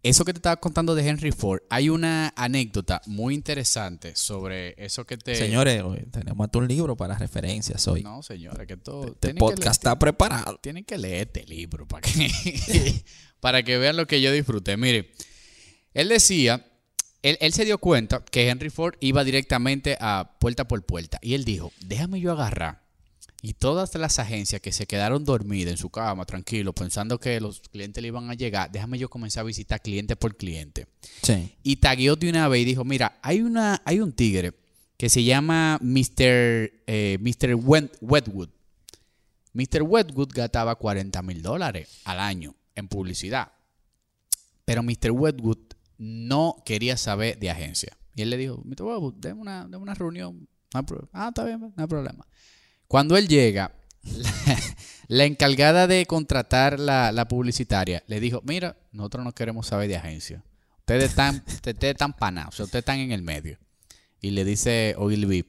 [0.03, 5.05] eso que te estaba contando de Henry Ford, hay una anécdota muy interesante sobre eso
[5.05, 5.35] que te...
[5.35, 8.03] Señores, tenemos hasta un libro para referencias hoy.
[8.03, 9.05] No, señores, que todo...
[9.07, 10.59] este que podcast está preparado.
[10.61, 13.03] tienen que leer este libro para que,
[13.39, 14.77] para que vean lo que yo disfruté.
[14.77, 15.11] Mire,
[15.93, 16.65] él decía,
[17.23, 21.19] él, él se dio cuenta que Henry Ford iba directamente a puerta por puerta.
[21.21, 22.86] Y él dijo, déjame yo agarrar.
[23.47, 27.61] Y todas las agencias que se quedaron dormidas en su cama, tranquilo, pensando que los
[27.61, 30.85] clientes le iban a llegar, déjame yo comenzar a visitar cliente por cliente.
[31.23, 31.55] Sí.
[31.63, 34.51] Y tagueó de una vez y dijo, mira, hay, una, hay un tigre
[34.97, 36.71] que se llama Mr.
[36.87, 37.55] eh, Mr.
[37.55, 38.49] Wet- Wetwood.
[39.53, 39.81] Mr.
[39.83, 43.53] Wetwood gastaba 40 mil dólares al año en publicidad.
[44.65, 45.11] Pero Mr.
[45.11, 45.59] Wetwood
[45.97, 47.97] no quería saber de agencia.
[48.13, 48.81] Y él le dijo, Mr.
[48.83, 50.49] Wetwood, déme una, una reunión.
[50.73, 52.27] No ah, está bien, no hay problema.
[52.87, 53.73] Cuando él llega,
[54.03, 54.33] la,
[55.07, 59.97] la encargada de contratar la, la publicitaria le dijo, mira, nosotros no queremos saber de
[59.97, 60.43] agencia.
[60.79, 63.57] Ustedes están, ustedes están panados, o sea, ustedes están en el medio.
[64.21, 65.45] Y le dice Ogilvy,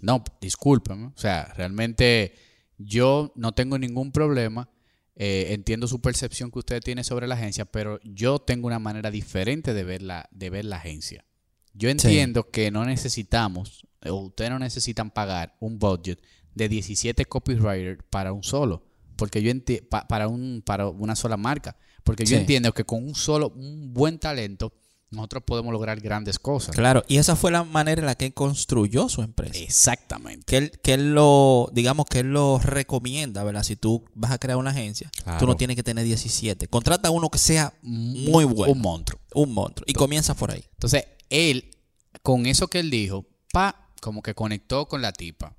[0.00, 2.34] no, discúlpeme, o sea, realmente
[2.76, 4.68] yo no tengo ningún problema,
[5.16, 9.10] eh, entiendo su percepción que usted tiene sobre la agencia, pero yo tengo una manera
[9.10, 11.24] diferente de ver la, de ver la agencia.
[11.72, 16.20] Yo entiendo que no necesitamos, o ustedes no necesitan pagar un budget
[16.54, 18.82] de 17 copywriters para un solo,
[19.16, 23.02] porque yo enti- pa- para un para una sola marca, porque yo entiendo que con
[23.04, 24.72] un solo un buen talento
[25.10, 26.74] nosotros podemos lograr grandes cosas.
[26.74, 29.56] Claro, y esa fue la manera en la que él construyó su empresa.
[29.60, 30.44] Exactamente.
[30.44, 33.62] Que él, que él lo, digamos que él lo recomienda, ¿verdad?
[33.62, 35.38] Si tú vas a crear una agencia, Claro.
[35.38, 36.66] tú no tienes que tener 17.
[36.66, 38.72] Contrata uno que sea muy bueno.
[38.72, 39.20] Un monstruo.
[39.34, 39.84] Un monstruo.
[39.88, 40.64] Y comienza por ahí.
[40.72, 41.70] Entonces, él,
[42.22, 45.54] con eso que él dijo, pa, como que conectó con la tipa.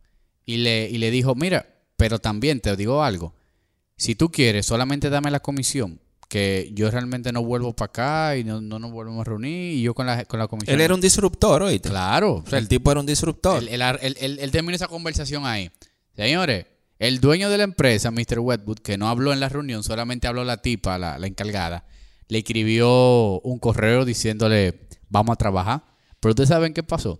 [0.45, 1.65] Y le, y le dijo, mira,
[1.97, 3.33] pero también te digo algo.
[3.97, 5.99] Si tú quieres, solamente dame la comisión.
[6.27, 9.73] Que yo realmente no vuelvo para acá y no, no nos volvemos a reunir.
[9.77, 10.73] Y yo con la, con la comisión.
[10.75, 11.89] Él era un disruptor, oíste.
[11.89, 12.43] Claro.
[12.45, 13.61] o sea, el tipo era un disruptor.
[13.63, 15.69] él, él, él- él- terminó esa conversación ahí.
[16.15, 16.65] Señores,
[16.97, 18.39] el dueño de la empresa, Mr.
[18.39, 21.85] Wetwood, que no habló en la reunión, solamente habló la tipa, la, la encargada,
[22.27, 25.83] le escribió un correo diciéndole, vamos a trabajar.
[26.19, 27.19] Pero ustedes saben qué pasó.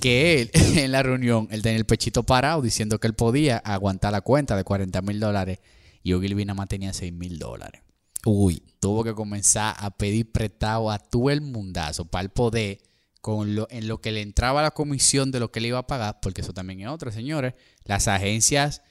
[0.00, 4.12] Que él, en la reunión, él tenía el pechito parado diciendo que él podía aguantar
[4.12, 5.60] la cuenta de 40 mil dólares
[6.02, 7.82] y Ogilvy nada más tenía 6 mil dólares
[8.24, 8.62] Uy.
[8.80, 12.78] tuvo que comenzar a pedir prestado a todo el mundazo para el poder
[13.20, 15.86] con lo, en lo que le entraba la comisión de lo que le iba a
[15.86, 17.54] pagar, porque eso también es otra, señores.
[17.84, 18.82] Las agencias,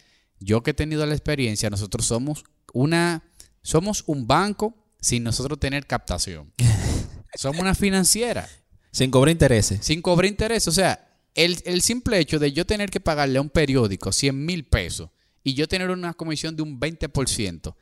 [0.42, 3.24] yo que he tenido la experiencia, nosotros somos una,
[3.62, 6.52] somos un banco sin nosotros tener captación.
[7.36, 8.50] somos una financiera
[8.96, 9.86] Sin cobrar intereses.
[9.86, 10.68] sin cobrar interés.
[10.68, 14.46] O sea, el, el simple hecho de yo tener que pagarle a un periódico 100
[14.46, 15.10] mil pesos
[15.44, 17.76] y yo tener una comisión de un 20%,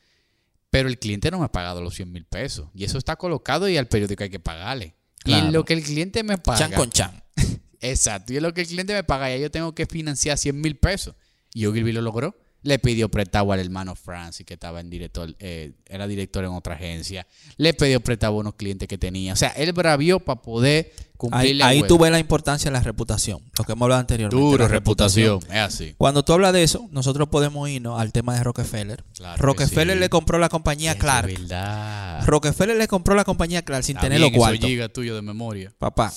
[0.70, 2.68] pero el cliente no me ha pagado los 100 mil pesos.
[2.74, 4.94] Y eso está colocado y al periódico hay que pagarle.
[5.24, 5.46] Y Claro.
[5.46, 7.22] en lo que el cliente me paga, Chan con chan.
[7.80, 8.32] Exacto.
[8.32, 9.30] Y es lo que el cliente me paga.
[9.30, 11.14] Ya yo tengo que financiar 100 mil pesos.
[11.54, 12.36] Y Ogilvy lo logró.
[12.64, 16.74] Le pidió prestado al hermano Francis, que estaba en director, eh, era director en otra
[16.74, 17.26] agencia.
[17.56, 19.34] Le pidió prestado a unos clientes que tenía.
[19.34, 22.76] O sea, él bravió para poder Ahí, cumplirle a ahí tú ves la importancia de
[22.76, 23.40] la reputación.
[23.56, 24.36] Lo que hemos hablado anteriormente.
[24.44, 25.40] Duro, la reputación.
[25.48, 25.94] Es así.
[25.96, 29.04] Cuando tú hablas de eso, nosotros podemos irnos al tema de Rockefeller.
[29.14, 30.00] Claro Rockefeller sí.
[30.00, 31.28] le compró la compañía Clark.
[31.28, 32.24] Verdad.
[32.26, 34.68] Rockefeller le compró la compañía Clark sin Está tener bien, los eso cuartos.
[34.68, 35.72] giga tuyo de memoria.
[35.78, 36.12] Papá.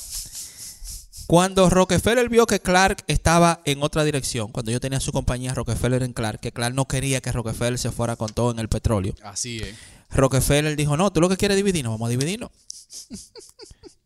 [1.28, 6.02] Cuando Rockefeller vio que Clark estaba en otra dirección, cuando yo tenía su compañía Rockefeller
[6.04, 9.14] en Clark, que Clark no quería que Rockefeller se fuera con todo en el petróleo,
[9.24, 9.76] Así es.
[10.10, 12.50] Rockefeller dijo, no, tú lo que quieres dividirnos, vamos a dividirnos.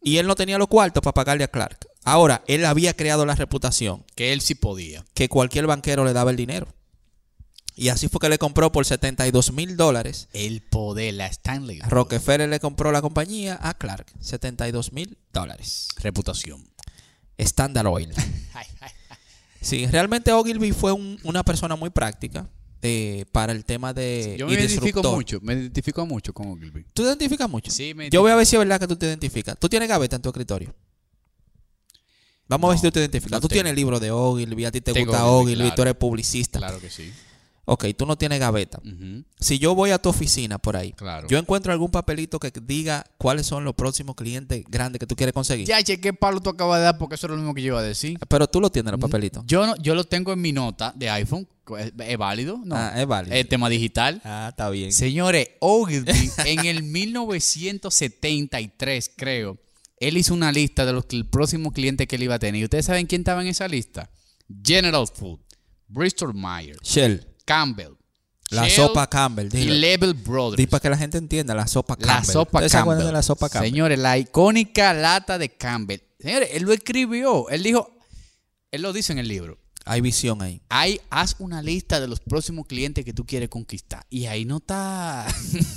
[0.01, 1.87] y él no tenía los cuartos para pagarle a Clark.
[2.03, 5.05] Ahora, él había creado la reputación Que él sí podía.
[5.13, 6.73] que cualquier banquero le daba el dinero.
[7.75, 10.27] Y así fue que le compró por 72 mil dólares.
[10.33, 11.79] El poder, la Stanley.
[11.81, 14.07] Rockefeller le compró la compañía a Clark.
[14.19, 15.87] 72 mil dólares.
[15.97, 16.67] Reputación.
[17.41, 18.11] Standard Oil.
[19.63, 22.49] Sí, realmente Ogilvy fue un- una persona muy práctica
[22.81, 24.35] eh, para el tema de.
[24.39, 25.15] Yo me identifico disruptor.
[25.15, 25.39] mucho.
[25.43, 26.83] Me identifico mucho con Ogilvy.
[26.95, 27.69] ¿Tú te identificas mucho?
[27.71, 29.55] Sí, me Yo voy a ver si es verdad que tú te identificas.
[29.59, 30.73] ¿Tú tienes gaveta en tu escritorio?
[32.47, 33.33] Vamos a ver si tú te identificas.
[33.37, 33.57] no tú tengo.
[33.57, 36.57] tienes el libro de Ogilvy, a ti te Tengo gusta Ogilvy, Ogilvy, tú eres publicista.
[36.57, 37.13] Claro que sí.
[37.65, 38.81] Ok, tú no tienes gaveta.
[39.39, 41.27] Si yo voy a tu oficina por ahí, Claro.
[41.27, 45.31] yo encuentro algún papelito que diga cuáles son los próximos clientes grandes que tú quieres
[45.33, 45.67] conseguir.
[45.67, 47.67] Ya, che, qué palo tú acabas de dar porque eso es lo mismo que yo
[47.73, 48.17] iba a decir.
[48.27, 49.43] Pero tú lo tienes, los papelitos.
[49.45, 51.47] Yo no, yo lo tengo en mi nota de iPhone.
[51.79, 52.59] ¿Es, es válido?
[52.65, 52.75] No.
[52.75, 53.35] Ah, es válido.
[53.35, 54.19] El tema digital.
[54.25, 54.91] Ah, está bien.
[54.91, 56.11] Señores, Ogilvy
[56.45, 59.57] en el 1973, creo,
[59.97, 62.59] él hizo una lista de los el próximo cliente que él iba a tener.
[62.59, 64.09] ¿Y ustedes saben quién estaba en esa lista?
[64.63, 65.39] General Food,
[65.87, 67.93] Bristol Myers, Shell, Campbell,
[68.49, 69.49] la Shell sopa Campbell.
[69.55, 69.65] y.
[69.65, 70.57] Level Brothers.
[70.57, 72.07] Di para que la gente entienda, la sopa Campbell.
[72.17, 73.07] La sopa ¿Ustedes se acuerdan Campbell.
[73.07, 73.69] de la sopa Campbell?
[73.71, 75.99] Señores, la icónica lata de Campbell.
[76.19, 77.49] Señores, él lo escribió.
[77.49, 77.97] Él dijo,
[78.71, 79.57] él lo dice en el libro.
[79.83, 80.61] Hay visión ahí.
[80.69, 84.05] Ahí, haz una lista de los próximos clientes que tú quieres conquistar.
[84.11, 85.25] Y ahí no está.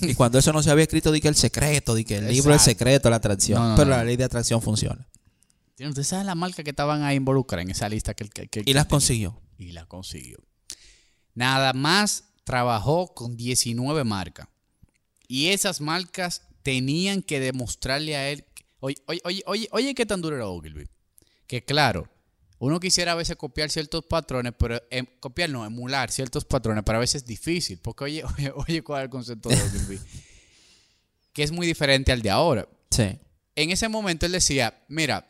[0.03, 2.51] Y cuando eso no se había escrito, di que el secreto, di que el libro
[2.53, 2.71] es Exacto.
[2.81, 3.59] secreto, la atracción.
[3.63, 3.97] No, no, Pero no.
[3.97, 5.09] la ley de atracción funciona.
[5.81, 8.75] Ustedes saben la marca que estaban ahí involucradas en esa lista que, que- que- Y
[8.75, 9.41] las consiguió.
[9.57, 10.37] y la consiguió.
[11.35, 14.49] Nada más trabajó con 19 marcas.
[15.27, 18.45] Y esas marcas tenían que demostrarle a él.
[18.81, 20.87] Oye, oye, oye, oye, oye, qué tan duro era Ogilvy.
[21.47, 22.09] Que claro,
[22.59, 26.99] uno quisiera a veces copiar ciertos patrones, pero em, copiar no, emular ciertos patrones, pero
[26.99, 27.79] a veces es difícil.
[27.79, 29.99] Porque oye, oye, oye, cuál es el concepto de Ogilvy.
[31.33, 33.19] que es muy diferente al de ahora Sí.
[33.57, 35.29] en ese momento él decía, mira,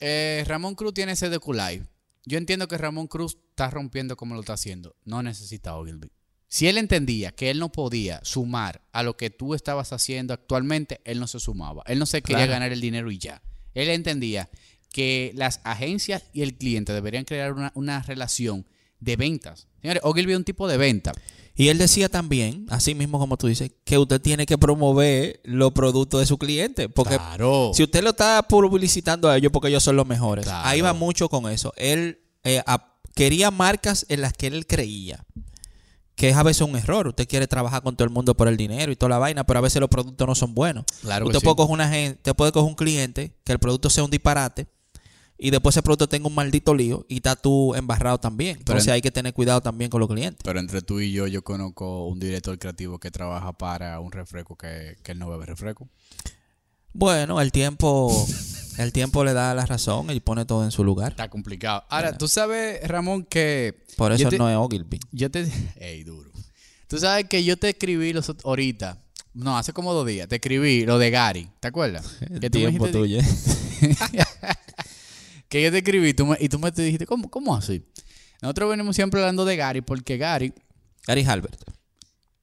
[0.00, 1.82] eh, Ramón Cruz tiene ese de.
[2.26, 4.96] Yo entiendo que Ramón Cruz está rompiendo como lo está haciendo.
[5.04, 6.10] No necesita Ogilvy.
[6.48, 11.00] Si él entendía que él no podía sumar a lo que tú estabas haciendo actualmente,
[11.04, 11.82] él no se sumaba.
[11.86, 12.52] Él no se quería Claro.
[12.52, 13.42] ganar el dinero y ya.
[13.74, 14.50] Él entendía
[14.92, 18.66] que las agencias y el cliente deberían crear una, una relación
[19.00, 19.68] de ventas.
[19.80, 21.12] Señores, Ogilvy es un tipo de venta.
[21.56, 25.72] Y él decía también, así mismo como tú dices, que usted tiene que promover los
[25.72, 26.88] productos de su cliente.
[26.88, 27.70] Porque claro.
[27.74, 30.68] si usted lo está publicitando a ellos porque ellos son los mejores, Claro.
[30.68, 31.72] ahí va mucho con eso.
[31.76, 35.24] Él eh, a- quería marcas en las que él creía.
[36.16, 37.08] Que es a veces un error.
[37.08, 39.58] Usted quiere trabajar con todo el mundo por el dinero y toda la vaina, pero
[39.58, 40.84] a veces los productos no son buenos.
[41.00, 41.44] Claro que usted sí.
[41.44, 44.68] puede coger una gente, usted puede coger un cliente que el producto sea un disparate
[45.36, 48.58] y después ese producto tenga un maldito lío y está tú embarrado también.
[48.58, 50.38] Entonces en- hay que tener cuidado también con los clientes.
[50.44, 54.54] Pero entre tú y yo, yo conozco un director creativo que trabaja para un refresco
[54.56, 55.88] que, que él no bebe refresco.
[56.94, 58.26] Bueno, el tiempo,
[58.78, 61.10] el tiempo le da la razón y pone todo en su lugar.
[61.12, 61.84] Está complicado.
[61.90, 63.84] Ahora, tú sabes, Ramón, que.
[63.96, 65.00] Por eso te- no es Ogilvy.
[65.12, 65.46] Yo te.
[65.76, 66.30] Ey, duro.
[66.86, 68.98] Tú sabes que yo te escribí los, ahorita.
[69.32, 70.28] No, hace como dos días.
[70.28, 71.50] Te escribí lo de Gary.
[71.60, 72.18] ¿Te acuerdas?
[72.30, 73.20] El Que tú me tiempo dijiste- tuyo.
[75.48, 77.84] Que yo te escribí y tú me, y tú me te dijiste, ¿cómo, ¿cómo así?
[78.42, 80.52] Nosotros venimos siempre hablando de Gary porque Gary,
[81.06, 81.60] Gary Halbert.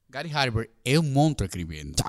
[0.08, 2.02] Gary Harvard es un monstruo escribiendo.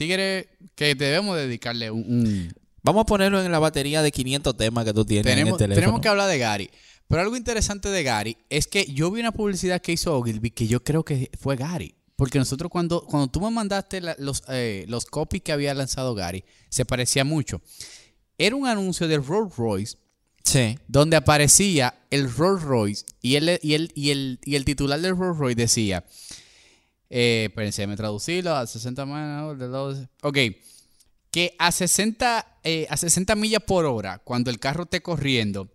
[0.00, 4.86] Tigre que debemos dedicarle un- un, Vamos a ponerlo en la batería de 500 temas
[4.86, 5.74] que tú tienes en el tenemos, teléfono.
[5.82, 6.70] tenemos que hablar de Gary.
[7.06, 10.66] Pero algo interesante de Gary es que yo vi una publicidad que hizo Ogilvy que
[10.66, 11.94] yo creo que fue Gary.
[12.16, 16.14] Porque nosotros cuando, cuando tú me mandaste la- los, eh, los copies que había lanzado
[16.14, 17.60] Gary, se parecía mucho.
[18.38, 19.98] Era un anuncio de Rolls Royce
[20.42, 20.78] Sí.
[20.88, 25.14] donde aparecía el Rolls Royce y el, y el, y el, y el titular del
[25.16, 26.04] Rolls Royce decía,
[27.10, 30.38] eh, espérense, me traducirlo a 60 más de Ok,
[31.30, 35.68] que a 60, eh, a 60 millas por hora, cuando el carro esté corriendo,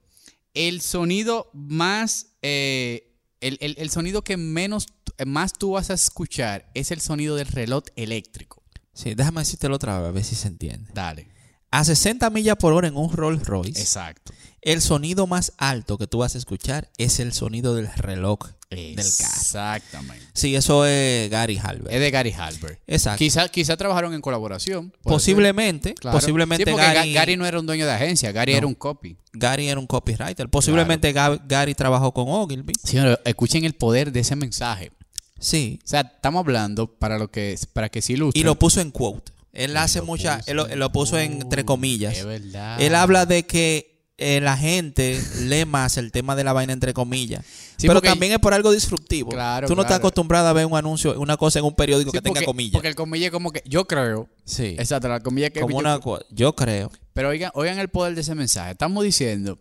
[0.54, 4.88] el sonido más, eh, el, el- el sonido que menos,
[5.26, 8.64] más tú vas a escuchar es el sonido del reloj eléctrico.
[8.94, 10.90] Sí, déjame decírtelo otra vez, a ver si se entiende.
[10.94, 11.28] Dale.
[11.72, 13.82] A 60 millas por hora en un Rolls Royce.
[13.82, 14.34] Exacto.
[14.62, 18.40] el sonido más alto que tú vas a escuchar es el sonido del reloj
[18.70, 19.34] del carro.
[19.40, 20.26] Exactamente.
[20.34, 21.94] Sí, eso es Gary Halbert.
[21.94, 22.80] Es de Gary Halbert.
[22.88, 23.20] Exacto.
[23.20, 24.94] Quizá, quizá trabajaron en colaboración.
[25.04, 25.94] Posiblemente.
[25.94, 26.18] Claro.
[26.18, 28.58] posiblemente Sí, porque Gary, Ga- Gary no era un dueño de agencia, Gary No.
[28.60, 29.18] era un copy.
[29.34, 30.50] Gary era un copywriter.
[30.50, 32.74] Posiblemente Ga- Gary trabajó con Ogilvy.
[32.84, 34.92] Señores, escuchen el poder de ese mensaje.
[35.40, 35.80] Sí.
[35.84, 38.40] O sea, estamos hablando para lo que para que se ilustre.
[38.40, 39.32] Y lo puso en quote.
[39.54, 42.18] Él hace lo mucha, puso él lo, él lo puso en entre comillas.
[42.18, 42.82] Es verdad.
[42.82, 46.94] Él habla de que eh, la gente lee más el tema de la vaina entre
[46.94, 47.46] comillas.
[47.78, 49.30] Sí, pero también es por algo disruptivo.
[49.32, 50.08] Claro, Tú no estás claro.
[50.08, 52.74] acostumbrado a ver un anuncio, una cosa en un periódico Sí, que tenga comillas.
[52.74, 54.30] Porque el comilla es como que yo creo.
[54.46, 54.76] sí.
[54.80, 56.24] Exacto, la comilla que como yo- una cosa.
[56.32, 56.90] Yo creo.
[57.14, 58.72] Pero oigan, oigan el poder de ese mensaje.
[58.72, 59.60] Estamos diciendo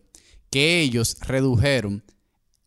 [0.50, 2.04] que ellos redujeron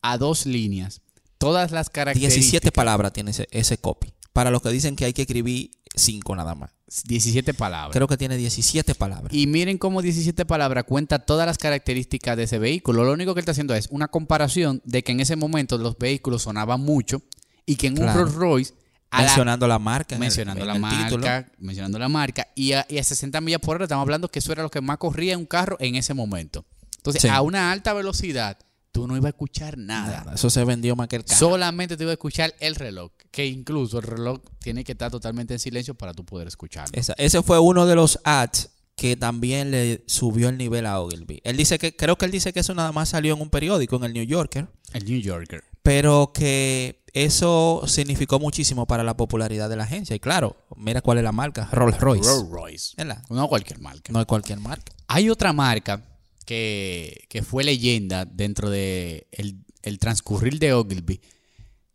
[0.01, 1.01] a dos líneas
[1.37, 2.35] todas las características.
[2.35, 4.11] 17 palabras tiene ese, ese copy.
[4.33, 6.71] Para los que dicen que hay que escribir 5 nada más.
[7.05, 7.91] 17 palabras.
[7.93, 9.33] Creo que tiene 17 palabras.
[9.33, 13.03] Y miren cómo 17 palabras cuenta todas las características de ese vehículo.
[13.03, 15.97] Lo único que él está haciendo es una comparación de que en ese momento los
[15.97, 17.21] vehículos sonaban mucho
[17.65, 18.13] y que en un.
[18.13, 18.73] Rolls Royce,
[19.11, 20.15] la- mencionando la marca.
[20.15, 21.27] el- mencionando en la marca, título.
[21.59, 24.51] mencionando la marca, y a, y a 60 millas por hora estamos hablando que eso
[24.53, 26.63] era lo que más corría en un carro en ese momento.
[26.97, 27.27] Entonces, Sí.
[27.27, 28.57] a una alta velocidad,
[28.97, 30.17] tú no ibas a escuchar nada.
[30.23, 31.37] Nada, Eso se vendió más que el carro.
[31.39, 35.53] Solamente te iba a escuchar el reloj, que incluso el reloj tiene que estar totalmente
[35.53, 36.97] en silencio para tú poder escucharlo.
[36.99, 41.39] Esa- ese fue uno de los ads que también le subió el nivel a Ogilvy.
[41.43, 43.97] Él dice que, creo que él dice que eso nada más salió en un periódico,
[43.97, 45.63] en el New Yorker, El New Yorker.
[45.83, 50.15] pero que eso significó muchísimo para la popularidad de la agencia.
[50.15, 52.27] Y claro, mira cuál es la marca, Rolls Royce.
[52.27, 52.93] Rolls Royce.
[52.97, 53.21] ¿Verdad?
[53.29, 54.11] No cualquier marca.
[54.11, 54.91] No es cualquier marca.
[55.07, 56.01] Hay otra marca
[56.47, 61.19] que, que fue leyenda dentro de el, el transcurrir de Ogilvy,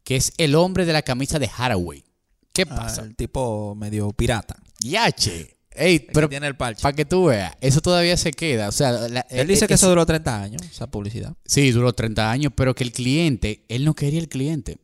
[0.04, 2.04] que es el hombre de la camisa de Haraway.
[2.52, 3.02] ¿Qué Ah, pasa?
[3.02, 4.56] el tipo medio pirata.
[4.80, 5.56] Yache.
[5.74, 6.82] Ey, El pero tiene el parche.
[6.82, 8.68] para que tú veas, eso todavía se queda.
[8.68, 11.34] O sea, la- Él dice eh, que es- eso duró 30 años, esa publicidad.
[11.46, 14.76] Sí, duró 30 años, pero que el cliente, él no quería el cliente.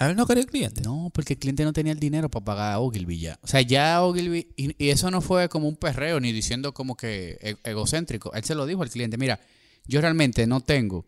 [0.00, 0.80] A él no quería el cliente.
[0.82, 3.38] No, porque el cliente no tenía el dinero para pagar a Ogilvy ya.
[3.42, 6.96] O sea, ya Ogilvy, y, y eso no fue como un perreo ni diciendo como
[6.96, 8.32] que e- egocéntrico.
[8.32, 9.38] Él se lo dijo al cliente, mira,
[9.86, 11.04] yo realmente no tengo,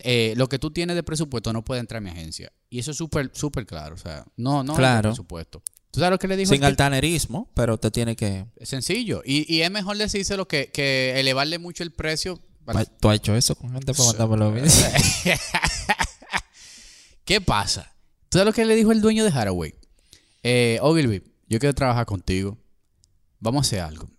[0.00, 2.52] eh, lo que tú tienes de presupuesto no puede entrar a mi agencia.
[2.70, 3.94] Y eso es súper, súper claro.
[3.94, 5.10] O sea, no, no Claro.
[5.10, 5.62] presupuesto.
[5.92, 6.52] ¿Tú sabes lo que le dijo?
[6.52, 8.46] Sin al altanerismo, pero te tiene que...
[8.56, 9.22] Es sencillo.
[9.24, 12.40] Y, y es mejor decírselo que, que elevarle mucho el precio.
[12.64, 14.62] para- ¿Tú has hecho eso con gente para mandármelo mí?
[17.24, 17.93] ¿Qué pasa?
[18.34, 19.76] ¿Tú sabes lo que le dijo el dueño de Haraway?
[20.42, 22.58] Eh, Ogilvy, yo quiero trabajar contigo.
[23.38, 24.10] Vamos a hacer algo.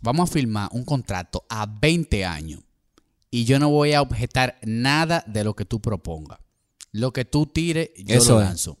[0.00, 2.60] Vamos a firmar un contrato a 20 años.
[3.28, 6.38] Y yo no voy a objetar nada de lo que tú propongas.
[6.92, 8.46] Lo que tú tires, yo Eso lo es.
[8.46, 8.78] lanzo.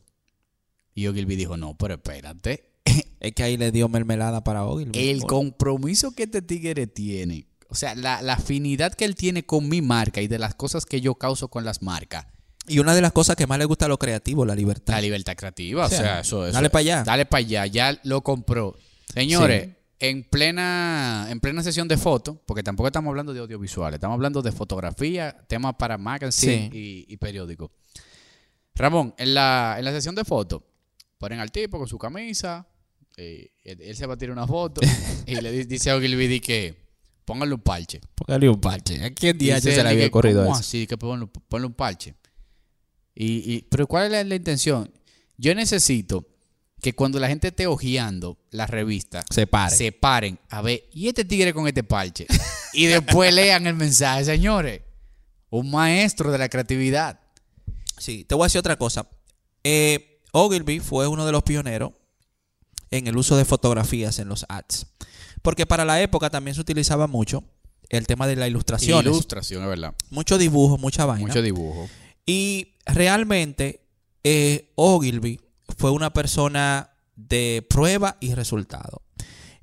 [0.94, 2.70] Y Ogilvy dijo, no, pero espérate.
[3.18, 4.96] Es que ahí le dio mermelada para Ogilvy.
[4.96, 9.68] El compromiso que este tigre tiene, o sea, la, la afinidad que él tiene con
[9.68, 12.26] mi marca y de las cosas que yo causo con las marcas,
[12.68, 14.94] Y una de las cosas que más le gusta a los creativos, la libertad.
[14.94, 17.04] la libertad creativa, o O sea, eso, eso- dale pa' allá.
[17.04, 18.76] Dale para allá, ya lo compró.
[19.12, 24.14] Señores, en plena en plena sesión de fotos, porque tampoco estamos hablando de audiovisuales, estamos
[24.14, 27.70] hablando de fotografía, temas para magazine y, y periódico.
[28.74, 30.62] Ramón, en la, en la sesión de fotos,
[31.18, 32.66] ponen al tipo con su camisa,
[33.16, 34.80] eh, él, él se va a tirar una foto
[35.26, 36.74] y le di- dice a Ogilvy que
[37.24, 38.00] póngale un parche.
[38.14, 39.02] Póngale un parche.
[39.02, 40.60] ¿A quién día se le había que, ocurrido ¿cómo eso?
[40.60, 40.86] así?
[40.86, 42.14] Que ponle, ponle un parche.
[43.16, 44.90] Y, y- pero ¿cuál es la, la intención?
[45.38, 46.26] Yo necesito
[46.80, 49.74] que cuando la gente esté hojeando la revista, Se pare.
[49.74, 52.26] se paren a ver, ¿y este tigre con este parche?
[52.74, 54.82] y después lean el mensaje, señores.
[55.50, 57.18] Un maestro de la creatividad.
[57.98, 59.08] Sí, te voy a decir otra cosa.
[59.64, 61.92] Eh, Ogilvy fue uno de los pioneros
[62.90, 64.86] en el uso de fotografías en los ads.
[65.42, 67.42] Porque para la época también se utilizaba mucho
[67.88, 69.00] el tema de la ilustración.
[69.04, 69.94] Ilustración, es verdad.
[70.10, 71.26] mucho dibujo, mucha vaina.
[71.26, 71.88] Mucho dibujo.
[72.26, 73.80] Y realmente
[74.24, 75.40] eh, Ogilvy
[75.76, 79.02] fue una persona de prueba y resultado.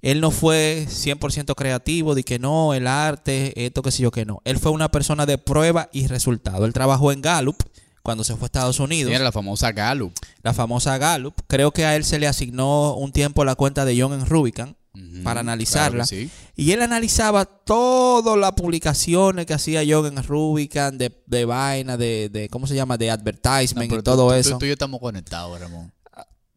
[0.02, 4.26] Él no fue 100% creativo, de que no, el arte, esto, qué sé yo, que
[4.26, 4.42] no.
[4.44, 6.66] Él fue una persona de prueba y resultado.
[6.66, 7.56] Él trabajó en Gallup
[8.02, 10.12] cuando se fue a Estados Unidos, Mira la famosa Gallup.
[10.42, 11.36] la famosa Gallup.
[11.48, 14.76] Creo que a él se le asignó un tiempo la cuenta de John en Rubicon
[15.24, 16.04] Para analizarla.
[16.06, 16.30] claro que sí.
[16.56, 22.30] Y él analizaba todas las publicaciones que hacía John en Rubicon de, de vaina, de,
[22.30, 22.96] de, ¿cómo se llama?
[22.98, 24.58] De advertisement y todo tú- tú- eso.
[24.60, 25.92] Tú y yo estamos conectados, Ramón.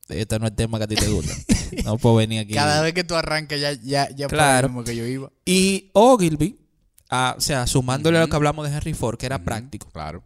[0.08, 1.32] Este no es el tema que a ti te gusta.
[1.84, 2.52] no puedo venir aquí.
[2.52, 4.84] Cada vez que tú arrancas ya, ya, ya Claro.
[4.84, 5.32] que yo iba.
[5.46, 6.58] Y Ogilvy,
[7.08, 10.22] ah, o sea, sumándole a lo que hablamos de Henry Ford, que era práctico, Claro.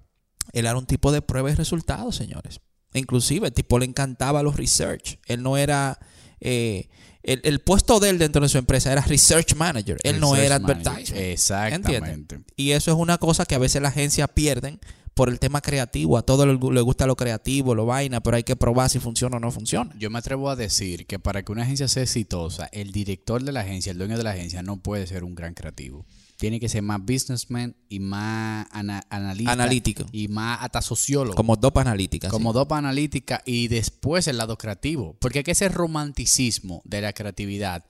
[0.53, 2.61] él era un tipo de prueba y resultados, señores.
[2.93, 5.19] Inclusive, el tipo le encantaba los research.
[5.27, 5.99] Él no era...
[6.41, 6.89] eh,
[7.23, 9.99] el, el puesto de él dentro de su empresa era Research Manager.
[10.03, 11.11] Él no era advertisement.
[11.11, 12.13] Exactamente.
[12.13, 12.53] ¿Entiendes?
[12.57, 14.81] Y eso es una cosa que a veces la agencia pierden
[15.15, 16.17] por el tema creativo.
[16.17, 19.41] A todos les gusta lo creativo, lo vaina, pero hay que probar si funciona o
[19.41, 19.95] no funciona.
[19.99, 23.53] Yo me atrevo a decir que para que una agencia sea exitosa, el director de
[23.53, 26.07] la agencia, el dueño de la agencia, no puede ser un gran creativo.
[26.41, 29.53] Tiene que ser más businessman y más ana- analista.
[29.53, 30.07] Analítico.
[30.11, 31.37] Y más hasta sociólogo.
[31.37, 32.31] Como dos analíticas.
[32.31, 32.55] como sí.
[32.55, 35.17] dopa analítica y después el lado creativo.
[35.21, 37.85] Porque es que ese romanticismo de la creatividad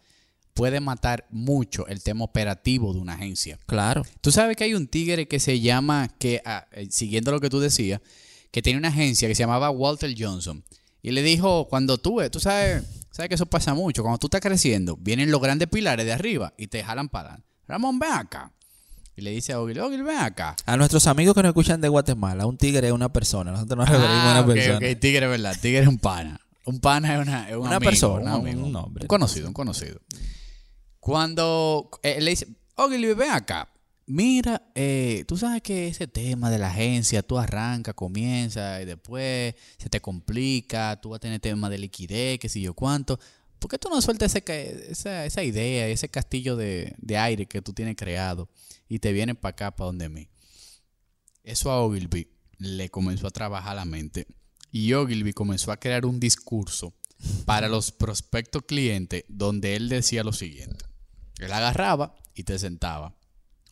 [0.53, 3.57] puede matar mucho el tema operativo de una agencia.
[3.67, 4.03] Claro.
[4.21, 7.51] Tú sabes que hay un tigre que se llama, que ah, eh, siguiendo lo que
[7.51, 8.01] tú decías,
[8.51, 10.65] que tiene una agencia que se llamaba Walter Johnson.
[11.03, 12.83] Y le dijo, cuando tú, tú sabes,
[13.13, 16.53] sabes que eso pasa mucho, cuando tú estás creciendo, vienen los grandes pilares de arriba
[16.59, 17.50] y te jalan para adelante.
[17.71, 18.53] Ramón, ven acá.
[19.17, 20.57] Y le dice a Ogil, Ogil, ven acá.
[20.67, 23.53] A nuestros amigos que nos escuchan de Guatemala, un tigre es una persona.
[23.53, 24.77] Nosotros nos referimos a Ah, una ok, persona.
[24.77, 25.57] ok, tigre, ¿verdad?
[25.61, 26.41] Tigre es un pana.
[26.67, 28.67] Un pana es una, es un Una amigo, persona, un, amigo.
[28.67, 29.05] un hombre.
[29.05, 30.01] Un conocido, un conocido.
[30.99, 32.47] Cuando eh, le dice,
[32.77, 33.69] Ogilvy, ven acá.
[34.07, 39.55] Mira, eh, tú sabes que ese tema de la agencia, tú arrancas, comienzas y después
[39.79, 43.21] se te complica, tú vas a tener tema de liquidez, qué sé yo cuánto.
[43.61, 47.63] ¿Por qué tú no sueltas ese esa, esa idea, ese castillo de, de aire que
[47.63, 48.49] tú tienes creado
[48.89, 50.29] y te vienes para acá, para donde mí?
[51.45, 54.27] Eso a Ogilvy le comenzó a trabajar la mente
[54.73, 56.95] y Ogilvy comenzó a crear un discurso
[57.45, 60.85] para los prospectos clientes donde él decía lo siguiente.
[61.39, 63.15] Él agarraba y te sentaba.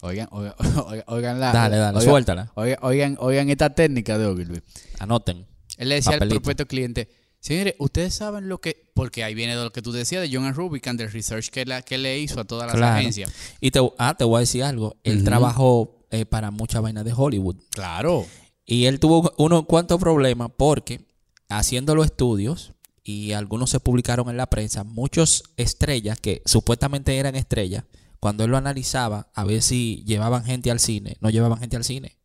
[0.01, 0.55] Oigan, oigan,
[0.87, 1.53] oigan, oigan la...
[1.53, 2.53] Dale, dale, oigan- suéltala.
[2.55, 4.61] Oigan, oigan, oigan esta técnica de Ogilvy.
[4.99, 5.47] Anoten.
[5.77, 6.35] Él le decía Papelito.
[6.37, 7.09] al prospecto cliente,
[7.41, 8.91] señores, ustedes saben lo que...
[8.95, 11.99] Porque ahí viene lo que tú decías de John Rubicon, del research que, la, que
[11.99, 12.97] le hizo a todas las Claro.
[12.99, 13.31] agencias.
[13.61, 14.97] Y te, ah, te voy a decir algo.
[15.05, 15.25] Él Ujú.
[15.25, 17.57] trabajó eh, para muchas vainas de Hollywood.
[17.71, 18.27] Claro.
[18.67, 21.07] Y él tuvo unos cuantos problemas porque
[21.49, 22.73] haciendo los estudios,
[23.05, 27.85] y algunos se publicaron en la prensa, muchos estrellas que supuestamente eran estrellas,
[28.21, 31.85] cuando él lo analizaba a ver si llevaban gente al cine, no llevaban gente al
[31.85, 32.18] cine.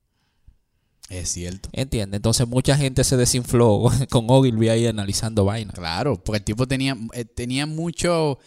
[1.14, 1.70] Es cierto.
[1.74, 2.18] ¿Entiendes?
[2.18, 5.76] Entonces mucha gente se desinfló con Ogilvy ahí analizando vainas.
[5.76, 8.40] Claro, porque el tipo tenía, eh, tenía mucho,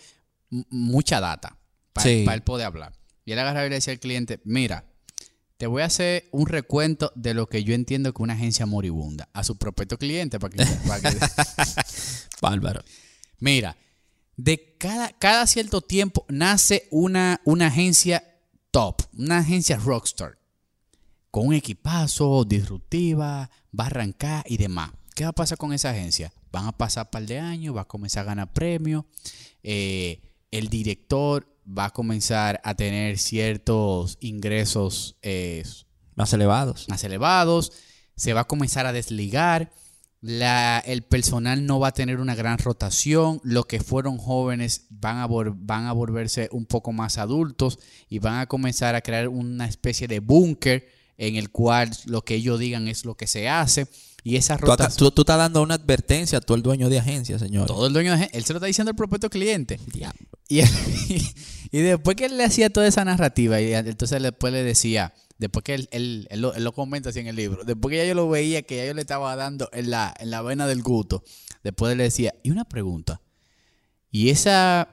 [0.71, 1.57] mucha data
[1.93, 2.25] para, Sí.
[2.29, 2.93] él poder hablar.
[3.25, 4.85] Y él agarraba y le decía al cliente, mira,
[5.59, 9.29] te voy a hacer un recuento de lo que yo entiendo que una agencia moribunda
[9.33, 10.39] a su propio cliente.
[10.41, 11.19] Para que, para que-
[12.43, 12.83] Bárbaro.
[13.39, 13.77] mira,
[14.37, 18.23] de cada, cada cierto tiempo nace una, una agencia
[18.71, 20.37] top, una agencia rockstar,
[21.37, 24.91] con un equipazo, disruptiva, va a arrancar y demás.
[25.15, 26.33] ¿Qué va a pasar con esa agencia?
[26.51, 29.05] Van a pasar un par de años, va a comenzar a ganar premios,
[29.63, 35.63] eh, el director va a comenzar a tener ciertos ingresos eh,
[36.15, 36.89] Más elevados.
[36.89, 37.71] más elevados,
[38.17, 39.71] se va a comenzar a desligar,
[40.23, 45.19] la- el personal no va a tener una gran rotación, los que fueron jóvenes van
[45.19, 47.79] a, van a volverse un poco más adultos
[48.09, 52.35] y van a comenzar a crear una especie de búnker en el cual lo que
[52.35, 53.87] ellos digan es lo que se hace
[54.23, 54.99] y esa Tú, acá- rotación...
[54.99, 57.67] tú- tú estás dando una advertencia a tú el dueño de agencia, señor.
[57.69, 59.79] Todo el dueño de él se lo está diciendo al propio cliente.
[59.93, 60.27] Diablo.
[60.49, 60.61] Y,
[61.73, 65.63] y después que él le hacía toda esa narrativa, y entonces después le decía, después
[65.65, 68.05] que él, él- él lo, él lo comenta así en el libro, después que ya
[68.05, 70.83] yo lo veía, que ya yo le estaba dando en la, en la vena del
[70.83, 71.23] gusto,
[71.63, 73.21] después él le decía, y una pregunta,
[74.11, 74.89] y esa,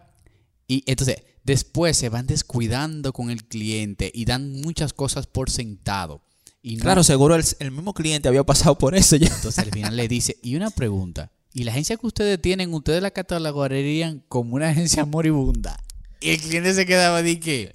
[0.67, 6.21] y entonces después se van descuidando con el cliente y dan muchas cosas por sentado.
[6.61, 9.27] Y no- Claro, seguro el, el mismo cliente había pasado por eso ya.
[9.27, 13.01] entonces al final le dice, y una pregunta, ¿y la agencia que ustedes tienen, ustedes
[13.01, 15.77] la catalogarían como una agencia moribunda?
[16.21, 17.73] Y el cliente se quedaba de que,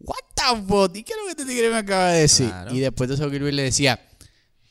[0.00, 2.48] what the fuck, ¿y qué es lo que este tigre me acaba de decir?
[2.48, 2.74] Claro.
[2.74, 4.00] Y después de eso Gilbert le decía,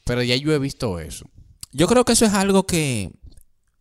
[0.03, 1.29] pero ya yo he visto eso.
[1.73, 3.11] Yo creo que eso es algo que.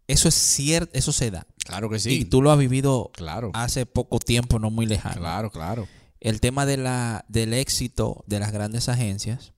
[0.08, 1.46] Eso es cierto, eso se da.
[1.64, 2.24] Claro que Y sí.
[2.24, 5.16] tú lo has vivido Claro, hace poco tiempo, no muy lejano.
[5.20, 5.88] claro, claro.
[6.20, 9.52] El tema de la, del éxito de las grandes agencias,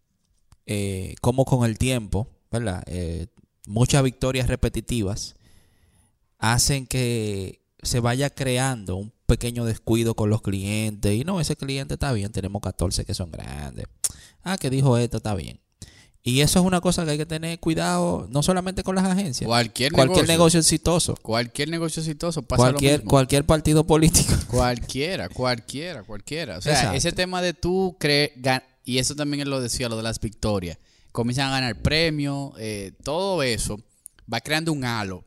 [0.67, 2.83] eh, como con el tiempo, ¿verdad?
[2.87, 3.27] Eh,
[3.67, 5.35] muchas victorias repetitivas
[6.39, 11.13] hacen que se vaya creando un pequeño descuido con los clientes.
[11.15, 13.87] Y no, ese cliente está bien, tenemos 14 que son grandes.
[14.43, 15.61] Ah, que dijo esto, está bien.
[16.29, 19.49] Y eso es una cosa que hay que tener cuidado, no solamente con las agencias.
[19.49, 21.14] Cualquier, Cualquier negocio, negocio exitoso.
[21.22, 23.11] Cualquier negocio exitoso pasa Cualquier, lo mismo.
[23.11, 24.35] cualquier partido político.
[24.49, 26.59] Cualquiera, cualquiera, cualquiera.
[26.59, 26.97] O sea, Exacto.
[26.99, 28.33] ese tema de tú creer,
[28.85, 30.76] y eso también él lo decía, lo de las victorias,
[31.12, 33.81] comienzan a ganar premios, eh, todo eso
[34.31, 35.24] va creando un halo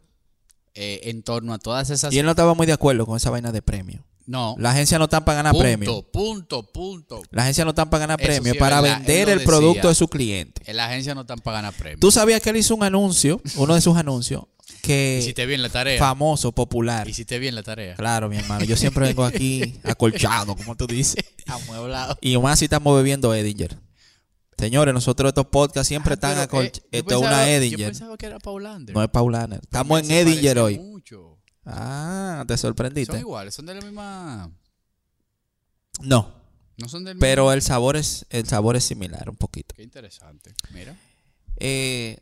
[0.75, 2.13] eh, en torno a todas esas...
[2.13, 4.05] Y él no estaba muy de acuerdo con esa vaina de premio.
[4.27, 4.55] No.
[4.59, 6.03] La agencia no está para ganar punto, premios.
[6.11, 7.21] punto, punto.
[7.31, 9.87] La agencia no está para ganar Eso sí premios, es para verdad, vender el producto
[9.89, 10.61] de su cliente.
[10.65, 11.99] En la agencia no están para ganar premios.
[11.99, 14.43] Tú sabías que él hizo un anuncio, uno de sus anuncios,
[14.81, 15.99] que Hiciste bien la tarea.
[15.99, 17.07] famoso, popular.
[17.07, 17.95] Hiciste bien la tarea.
[17.95, 18.63] Claro, mi hermano.
[18.65, 21.23] Yo siempre vengo aquí acolchado, como tú dices.
[21.47, 22.17] Amueblado.
[22.21, 23.77] Y más si estamos bebiendo Edinger.
[24.57, 27.87] Señores, nosotros estos podcasts siempre están Pero, acol- eh, Esto es una pensaba- Yo Edinger.
[27.87, 28.95] pensaba que era Paulander.
[28.95, 29.59] No es Paulaner.
[29.63, 30.77] Estamos en Edinger hoy.
[30.77, 31.30] mucho.
[31.65, 33.19] Ah, te Son sorprendiste.
[33.19, 34.51] iguales, son de la misma.
[36.01, 36.33] No,
[36.77, 37.53] No son del pero mismo.
[37.53, 39.75] el sabor es el sabor es similar un poquito.
[39.75, 40.53] Qué interesante.
[40.73, 40.95] Mira.
[41.57, 42.17] Eh,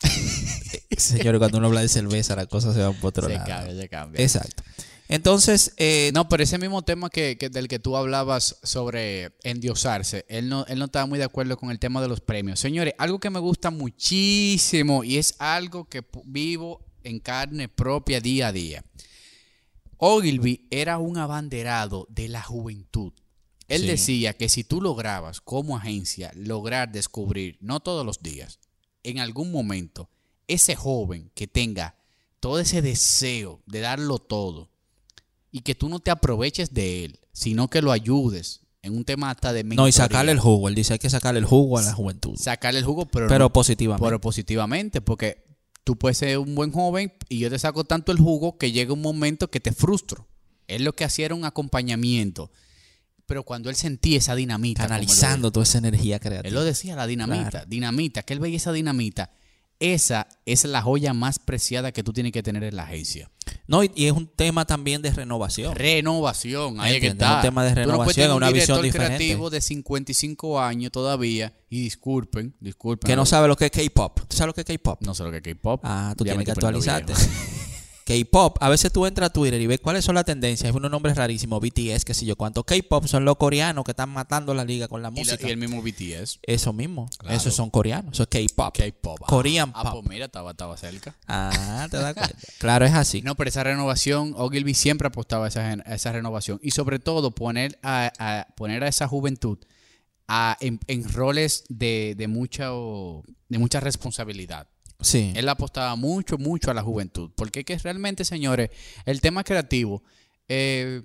[0.96, 3.46] señores, cuando uno habla de cerveza, la cosa se va por otro Se lado.
[3.46, 4.22] cambia, se cambia.
[4.22, 4.62] Exacto.
[5.08, 10.24] Entonces, eh, No, pero ese mismo tema que, que- del que tú hablabas sobre endiosarse,
[10.28, 12.60] él no, él no estaba muy de acuerdo con el tema de los premios.
[12.60, 18.48] Señores, algo que me gusta muchísimo y es algo que vivo en carne propia día
[18.48, 18.84] a día.
[19.98, 23.12] Ogilvy era un abanderado de la juventud.
[23.68, 23.86] Él Sí.
[23.88, 28.58] decía que si tú lograbas como agencia lograr descubrir, no todos los días,
[29.02, 30.08] en algún momento,
[30.48, 31.96] ese joven que tenga
[32.40, 34.68] todo ese deseo de darlo todo
[35.50, 39.30] y que tú no te aproveches de él, sino que lo ayudes en un tema
[39.30, 39.92] hasta de no, y mentoría.
[39.92, 40.68] sacarle el jugo.
[40.68, 42.36] Él dice hay que sacarle el jugo a la juventud.
[42.36, 44.04] Sacarle el jugo, pero, Pero no- positivamente.
[44.06, 45.45] pero positivamente, porque
[45.86, 48.92] tú puedes ser un buen joven y yo te saco tanto el jugo que llega
[48.92, 50.26] un momento que te frustro.
[50.66, 52.50] Él lo que hacía era un acompañamiento.
[53.24, 56.48] Pero cuando él sentía esa dinamita, Canalizando toda esa energía creativa.
[56.48, 57.66] él lo decía, la dinamita, Claro.
[57.68, 59.30] dinamita, que él veía esa dinamita.
[59.78, 63.30] Esa es la joya más preciada que tú tienes que tener en la agencia.
[63.68, 65.74] No, y, y es un tema también de renovación.
[65.74, 67.36] Renovación, ahí es que está.
[67.36, 69.16] un tema de Tú no renovación, tener un una visión diferente.
[69.16, 73.06] creativo de 55 años todavía, y disculpen, disculpen.
[73.08, 74.20] que no sabe lo que es K-pop.
[74.28, 75.00] ¿Tú sabes lo que es K-pop?
[75.02, 75.80] No sé lo que es K-pop.
[75.82, 77.12] Ah, tú Ya tienes que actualizarte.
[78.06, 80.70] K-pop, a veces tú entras a Twitter y ves cuáles son las tendencias.
[80.70, 82.62] Hay unos nombres rarísimos, BTS, qué sé yo cuánto.
[82.62, 85.48] K-pop son los coreanos que están matando la liga con la Y, la- música.
[85.48, 86.38] y el mismo BTS.
[86.42, 87.10] Eso mismo.
[87.18, 87.36] Claro.
[87.36, 88.12] Esos son coreanos.
[88.12, 88.76] Eso es K-pop.
[88.76, 89.18] K-pop.
[89.22, 89.92] Ah, Korean ah, pop.
[90.04, 91.16] pues mira, estaba, estaba cerca.
[91.26, 92.34] Ah, te das cuenta.
[92.58, 93.22] claro, es así.
[93.22, 96.60] No, pero esa renovación, Ogilvy siempre apostaba a esa, gen- a esa renovación.
[96.62, 99.58] Y sobre todo poner a, a- poner a esa juventud
[100.28, 102.70] a- en, en roles de, de, mucha,
[103.48, 104.68] de mucha responsabilidad.
[105.00, 105.32] Sí.
[105.36, 107.30] Él apostaba mucho, mucho a la juventud.
[107.36, 108.70] Porque es que realmente, señores,
[109.04, 110.02] el tema creativo,
[110.48, 111.02] eh,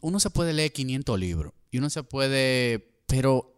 [0.00, 3.54] uno se puede leer 500 libros y uno se puede, pero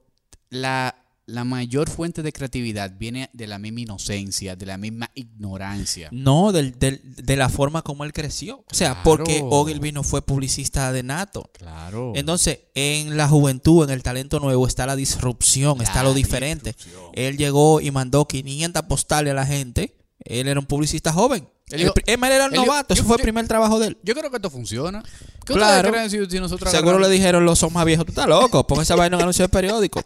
[0.51, 6.09] la, la mayor fuente de creatividad viene de la misma inocencia, de la misma ignorancia.
[6.13, 8.65] No, del, del- de la forma como él creció.
[8.71, 9.03] O sea, Claro.
[9.05, 11.51] porque Ogilvy no fue publicista de nato.
[11.55, 12.13] Claro.
[12.15, 16.73] Entonces, en la juventud, en el talento nuevo, está la disrupción, está lo diferente.
[16.73, 17.11] disrupción.
[17.15, 19.97] Él llegó y mandó 500 postales a la gente.
[20.25, 21.49] Él era un publicista joven.
[21.71, 23.99] Él era dijo, novato, yo- ese fue el primer trabajo de él.
[24.03, 25.03] Yo creo que esto funciona.
[25.47, 25.91] ¿Qué Claro.
[25.91, 28.83] creen si, si nosotros Seguro le dijeron los son más viejos, tú estás loco, pon
[28.83, 30.03] esa vaina en anuncio de periódico.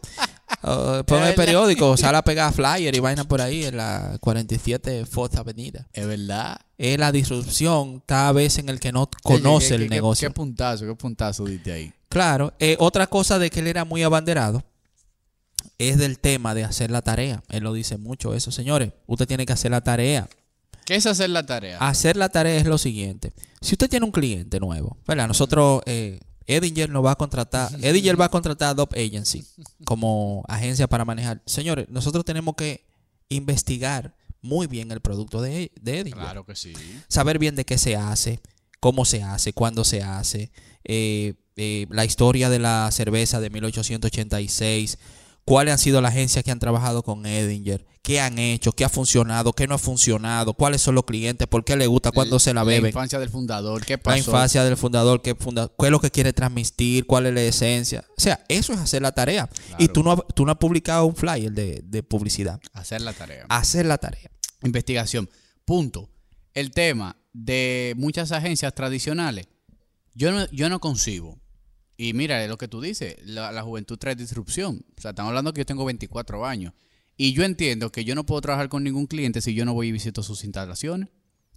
[0.63, 5.07] Uh, pon el periódico, sale a pegar flyer y vaina por ahí en la 47
[5.07, 5.87] Fourth Avenida.
[5.93, 6.59] Es verdad.
[6.79, 10.29] Es la disrupción, está a veces en el que no conoce el qué- negocio.
[10.29, 11.93] Qué puntazo, qué puntazo diste ahí.
[12.09, 14.65] Claro, eh, otra cosa de que él era muy abanderado
[15.79, 17.43] es del tema de hacer la tarea.
[17.49, 18.93] Él lo dice mucho eso, señores.
[19.07, 20.29] Usted tiene que hacer la tarea.
[20.85, 21.79] ¿Qué es hacer la tarea?
[21.79, 23.33] Hacer la tarea es lo siguiente.
[23.61, 25.29] Si usted tiene un cliente nuevo, ¿verdad?
[25.29, 29.47] Nosotros, eh, Edinger nos va a contratar, Edinger va a contratar a Dop Agency
[29.85, 31.43] como agencia para manejar.
[31.47, 32.85] Señores, nosotros tenemos que
[33.29, 36.73] investigar muy bien el producto de, de Edinger Claro que sí.
[37.09, 38.41] saber bien de qué se hace,
[38.81, 40.51] cómo se hace, cuándo se hace,
[40.85, 44.99] eh, eh, la historia de la cerveza de 1886,
[45.49, 48.89] cuáles han sido las agencias que han trabajado con Edinger, qué han hecho, qué ha
[48.89, 52.55] funcionado, qué no ha funcionado, cuáles son los clientes, por qué le gusta, cuándo se
[52.55, 52.83] la beben.
[52.85, 53.85] La infancia del fundador.
[53.85, 54.15] ¿Qué pasó?
[54.15, 57.43] La infancia del fundador, qué, funda- qué es lo que quiere transmitir, cuál es la
[57.43, 58.05] esencia.
[58.17, 59.49] O sea, eso es hacer la tarea.
[59.79, 62.61] Y tú no, has- tú no has publicado un flyer de, de publicidad.
[62.73, 63.45] Hacer la tarea.
[63.49, 64.31] Hacer la tarea.
[64.63, 65.29] Investigación.
[65.65, 66.11] Punto.
[66.55, 69.47] El tema de muchas agencias tradicionales,
[70.15, 71.39] yo no, yo no concibo.
[72.01, 74.87] Y mira lo que tú dices, la, la juventud trae disrupción.
[74.97, 76.73] O sea, estamos hablando que yo tengo 24 años.
[77.17, 79.89] Y yo entiendo que yo no puedo trabajar con ningún cliente si yo no voy
[79.89, 81.09] y visito sus instalaciones.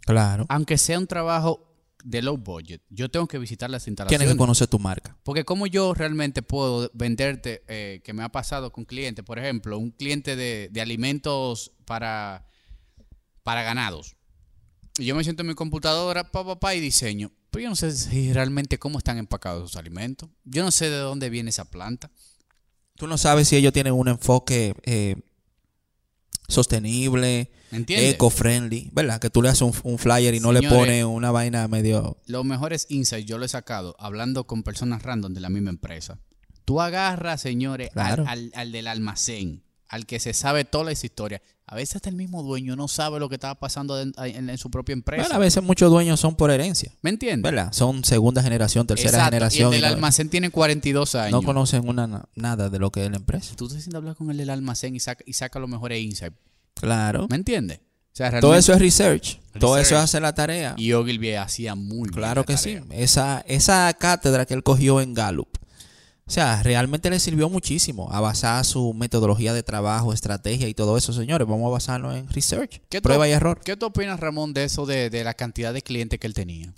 [0.01, 0.47] Claro.
[0.49, 1.67] Aunque sea un trabajo
[2.03, 4.33] de low budget, yo tengo que visitar las Tienes instalaciones.
[4.33, 5.15] que conocer tu marca.
[5.21, 9.77] Porque como yo realmente puedo venderte, eh, que me ha pasado con clientes, por ejemplo,
[9.77, 12.47] un cliente de, de alimentos para,
[13.43, 14.15] para ganados.
[14.97, 17.31] Y yo me siento en mi computadora, pa, pa, pa, y diseño.
[17.51, 20.29] Pero yo no sé si realmente cómo están empacados esos alimentos.
[20.45, 22.09] Yo no sé de dónde viene esa planta.
[22.95, 25.17] Tú no sabes si ellos tienen un enfoque eh,
[26.47, 29.19] sostenible, eco-friendly, ¿verdad?
[29.19, 32.17] Que tú le haces un, un flyer y no le pones una vaina medio...
[32.25, 36.19] Los mejores insights yo lo he sacado hablando con personas random de la misma empresa.
[36.63, 41.41] Tú agarras, señores, al, al del almacén, al que se sabe toda la historia.
[41.67, 44.57] A veces hasta el mismo dueño no sabe lo que estaba pasando en, en- en
[44.57, 45.21] su propia empresa.
[45.23, 47.49] Bueno, a veces muchos dueños son por herencia, ¿Me entiendes?
[47.49, 47.71] ¿verdad?
[47.71, 49.71] Son segunda generación, tercera Exacto, generación.
[49.71, 51.31] Y el del almacén tiene 42 años.
[51.31, 53.53] no conocen una, nada de lo que es la empresa.
[53.55, 56.01] Tú te sientes a hablar con el del almacén y saca, y saca los mejores
[56.01, 56.35] insights.
[56.73, 57.27] Claro.
[57.29, 57.79] ¿Me entiendes?
[57.79, 59.39] O sea, Todo eso es research.
[59.59, 60.73] Todo eso es hacer la tarea.
[60.77, 62.81] Y Ogilvy hacía muy bien Claro la que tarea.
[62.81, 62.87] sí.
[62.91, 65.47] Esa, esa cátedra que él cogió en Gallup.
[66.31, 70.95] O sea, realmente le sirvió muchísimo a basar su metodología de trabajo, estrategia y todo
[70.95, 71.45] eso, señores.
[71.45, 72.79] Vamos a basarlo en research.
[72.87, 73.59] ¿Qué tú- Prueba y error.
[73.65, 76.71] ¿Qué tú opinas, Ramón, de eso de, de la cantidad de clientes que él tenía?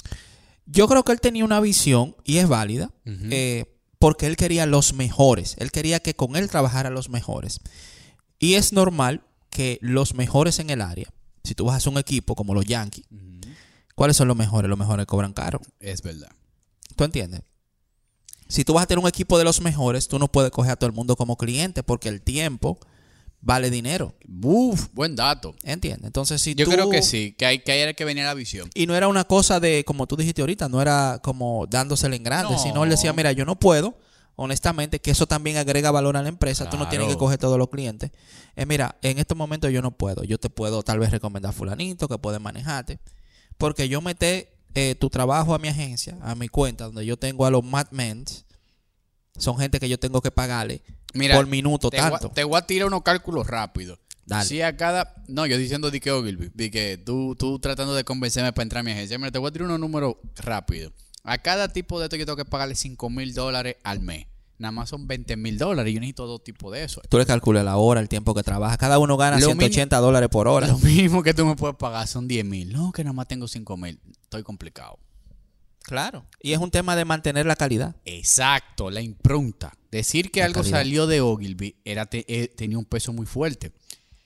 [0.66, 2.90] Yo creo que él tenía una visión y es válida.
[3.06, 3.66] Eh,
[4.00, 5.56] porque él quería los mejores.
[5.60, 7.60] Él quería que con él trabajaran los mejores.
[8.40, 11.10] Y es normal que los mejores en el área,
[11.44, 13.06] si tú vas a hacer un equipo como los Yankees,
[13.94, 14.68] ¿cuáles son los mejores?
[14.68, 15.62] Los mejores cobran caro.
[15.80, 16.32] Es verdad.
[16.96, 17.42] ¿Tú entiendes?
[18.48, 20.76] Si tú vas a tener un equipo de los mejores, tú no puedes coger a
[20.76, 22.78] todo el mundo como cliente porque el tiempo
[23.42, 24.14] vale dinero.
[24.42, 25.54] Uf, buen dato.
[25.64, 26.06] ¿Entiendes?
[26.06, 28.34] Entonces, si Yo tú- creo que sí, que hay que, hay que venir a la
[28.36, 28.70] visión.
[28.74, 32.24] Y no era una cosa de, como tú dijiste ahorita, no era como dándosele en
[32.24, 32.60] grande, No.
[32.60, 33.98] sino él decía, mira, yo no puedo,
[34.36, 37.58] honestamente, que eso también agrega valor a la empresa, tú no tienes que coger todos
[37.58, 38.12] los clientes.
[38.56, 42.08] Eh, mira, en estos momentos yo no puedo, yo te puedo tal vez recomendar fulanito
[42.08, 43.00] que puede manejarte,
[43.58, 47.46] porque yo metí eh, tu trabajo a mi agencia, a mi cuenta, donde yo tengo
[47.46, 48.46] a los madmens,
[49.38, 50.82] son gente que yo tengo que pagarle
[51.14, 52.30] Mira, por minuto te, voy tanto.
[52.30, 54.00] te voy a tirar unos cálculos rápidos.
[54.26, 54.46] Dale.
[54.46, 55.16] Si a cada.
[55.28, 58.80] No, yo diciendo de que Ogilvy, de que tú, tú tratando de convencerme para entrar
[58.80, 59.18] a mi agencia.
[59.18, 60.94] Mira, te voy a tirar unos números rápidos.
[61.24, 64.28] A cada tipo de esto yo tengo que pagarle 5 mil dólares al mes.
[64.64, 65.94] Nada más son 20 mil dólares.
[65.94, 67.02] Yo necesito dos tipos de eso.
[67.10, 68.78] Tú le calculas la hora, el tiempo que trabaja.
[68.78, 70.68] Cada uno gana Lo 180 dólares por hora.
[70.68, 72.72] Lo mismo que tú me puedes pagar son 10 mil.
[72.72, 74.00] No, que nada más tengo 5 mil.
[74.24, 74.98] Estoy complicado.
[75.82, 76.26] Claro.
[76.42, 77.96] Y es un tema de mantener la calidad.
[78.06, 79.74] Exacto, la impronta.
[79.92, 80.78] Decir que La algo calidad.
[80.80, 83.74] salió de Ogilvy era te- eh, tenía un peso muy fuerte.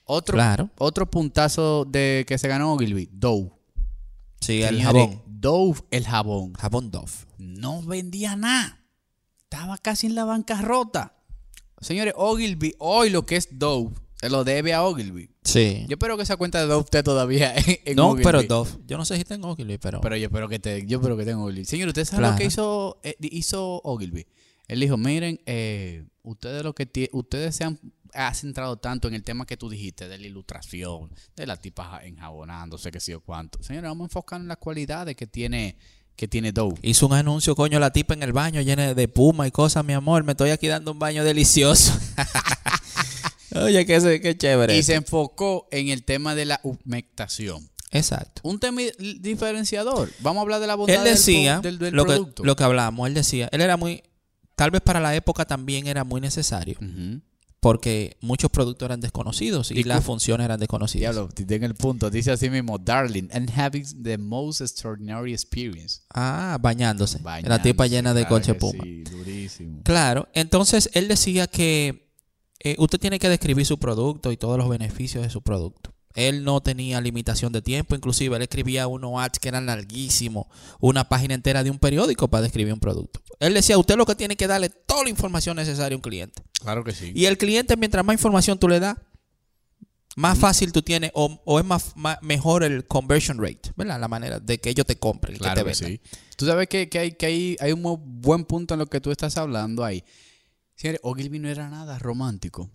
[0.04, 0.70] Otro, Claro.
[0.78, 3.50] otro puntazo de que se ganó Ogilvy, Dove.
[4.40, 5.20] Sí, el jabón.
[5.26, 6.52] Dove, el jabón.
[6.54, 7.10] Jabón Dove.
[7.38, 8.77] No vendía nada.
[9.50, 11.14] Estaba casi en la bancarrota.
[11.80, 15.30] Señores, Ogilvy, hoy lo que es Dove, se lo debe a Ogilvy.
[15.42, 15.86] Sí.
[15.88, 18.24] Yo espero que esa cuenta de Dove esté todavía en, en no, Ogilvy.
[18.24, 18.70] pero Dove.
[18.86, 20.02] Yo no sé si tengo Ogilvy, pero.
[20.02, 21.64] Pero yo espero que te, yo espero que tenga Ogilvy.
[21.64, 22.32] Señor, ¿usted sabe Claro.
[22.34, 24.26] lo que hizo, eh, hizo Ogilvy?
[24.66, 27.80] Él dijo, miren, eh, ustedes lo que ustedes se han
[28.14, 32.00] ha centrado tanto en el tema que tú dijiste, de la ilustración, de la tipa
[32.04, 33.62] enjabonándose, que sé yo cuánto.
[33.62, 35.76] Señores, vamos a enfocar en las cualidades que tiene,
[36.18, 36.76] que tiene Dove.
[36.82, 39.92] Hizo un anuncio, coño, la tipa en el baño llena de puma y cosas, mi
[39.92, 40.24] amor.
[40.24, 41.96] Me estoy aquí dando un baño delicioso.
[43.54, 44.76] Oye, qué, qué chévere.
[44.76, 47.70] Y se enfocó en el tema de la humectación.
[47.92, 48.42] Exacto.
[48.44, 48.82] Un tema
[49.20, 50.10] diferenciador.
[50.20, 52.44] Vamos a hablar de la bondad Él decía, del, del- del lo, que, producto.
[52.44, 54.02] lo que hablamos, él decía, él era muy,
[54.56, 57.20] tal vez para la época también era muy necesario, Ujú.
[57.60, 61.14] Porque muchos productos eran desconocidos y las funciones eran desconocidas.
[61.14, 62.10] Diablo, en el punto.
[62.10, 66.02] Dice así mismo, darling, and having the most extraordinary experience.
[66.14, 67.20] Ah, bañándose.
[67.42, 68.84] la tipa llena de claro coche puma.
[68.84, 69.80] Sí, durísimo.
[69.82, 72.12] Claro, entonces él decía que
[72.60, 75.94] eh, usted tiene que describir su producto y todos los beneficios de su producto.
[76.18, 80.46] Él no tenía limitación de tiempo, inclusive él escribía unos ads que eran larguísimos,
[80.80, 83.20] una página entera de un periódico para describir un producto.
[83.38, 86.42] Él decía, usted lo que tiene que darle toda la información necesaria a un cliente.
[86.60, 87.12] Claro que sí.
[87.14, 88.96] Y el cliente, mientras más información tú le das,
[90.16, 94.00] más fácil tú tienes o, o es más, más- mejor el conversion rate, ¿verdad?
[94.00, 96.00] La manera de que ellos te compren, Claro que que te vendan.
[96.10, 96.18] sí.
[96.36, 97.82] Tú sabes que, que hay, que hay, hay un
[98.20, 100.02] buen punto en lo que tú estás hablando ahí.
[101.02, 102.70] Ogilvy no era nada romántico.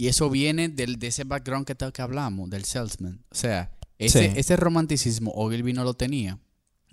[0.00, 3.22] Y eso viene del, de ese background que, que hablamos, del salesman.
[3.30, 4.38] O sea, ese, Sí.
[4.38, 6.38] ese romanticismo Ogilvy no lo tenía.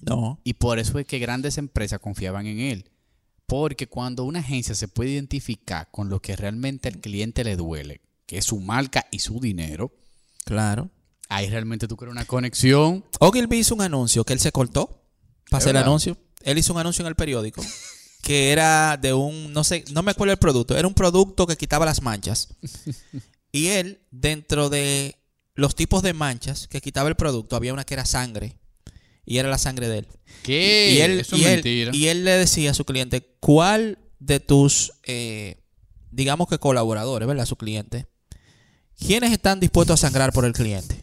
[0.01, 2.91] No, Y por eso es que grandes empresas confiaban en él.
[3.45, 8.01] Porque cuando una agencia se puede identificar con lo que realmente al cliente le duele,
[8.25, 9.93] que es su marca y su dinero,
[10.43, 10.91] claro.
[11.29, 13.05] ahí realmente tú creas una conexión.
[13.21, 15.01] Ogilvy hizo un anuncio que él se cortó
[15.49, 16.17] para ¿Es hacer el anuncio.
[16.41, 17.61] Él hizo un anuncio en el periódico
[18.27, 21.55] que era de un, no sé, no me acuerdo el producto, era un producto que
[21.55, 22.49] quitaba las manchas.
[23.53, 25.15] Y él, dentro de
[25.55, 28.57] los tipos de manchas que quitaba el producto, había una que era sangre.
[29.25, 30.07] Y era la sangre de él.
[30.43, 30.91] ¿Qué?
[30.93, 31.91] y él, Eso y es él- mentira.
[31.95, 35.63] y él le decía a su cliente, ¿cuál de tus, eh,
[36.11, 37.45] digamos que colaboradores, ¿verdad?
[37.45, 38.05] Su cliente,
[38.99, 41.01] ¿quiénes están dispuestos a sangrar por el cliente?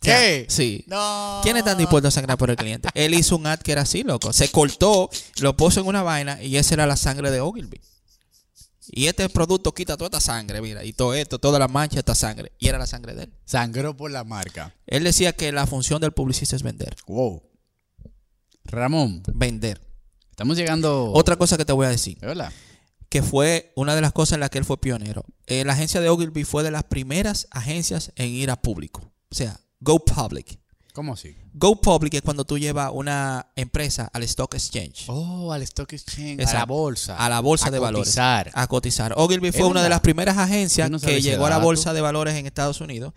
[0.00, 0.46] ¿Qué?
[0.48, 0.84] Sí.
[0.86, 1.40] No.
[1.42, 2.88] ¿Quiénes están dispuestos a sangrar por el cliente?
[2.94, 4.32] Él hizo un ad que era así, loco.
[4.32, 7.80] Se cortó, lo puso en una vaina y esa era la sangre de Ogilvy.
[8.90, 12.14] Y este producto quita toda esta sangre, mira, y todo esto, toda la mancha, esta
[12.14, 12.52] sangre.
[12.58, 13.32] Y era la sangre de él.
[13.44, 14.74] Sangró por la marca.
[14.86, 16.96] Él decía que la función del publicista es vender.
[17.06, 17.42] Wow.
[18.64, 19.80] Ramón, Vender.
[20.30, 21.12] estamos llegando.
[21.12, 22.52] Otra cosa que te voy a decir, Hola.
[23.08, 25.24] que fue una de las cosas en las que él fue pionero.
[25.46, 29.12] Eh, la agencia de Ogilvy fue de las primeras agencias en ir a público.
[29.30, 30.58] O sea, go public.
[30.94, 31.36] ¿Cómo así?
[31.52, 35.04] Go public es cuando tú llevas una empresa al stock exchange.
[35.08, 36.44] Oh, al stock exchange.
[36.44, 37.16] A la bolsa.
[37.16, 38.08] a la bolsa A de valores.
[38.08, 38.50] cotizar.
[38.54, 39.12] A cotizar.
[39.16, 42.34] Ogilvy fue una de las primeras agencias no que llegó a la bolsa de valores
[42.34, 43.12] en Estados Unidos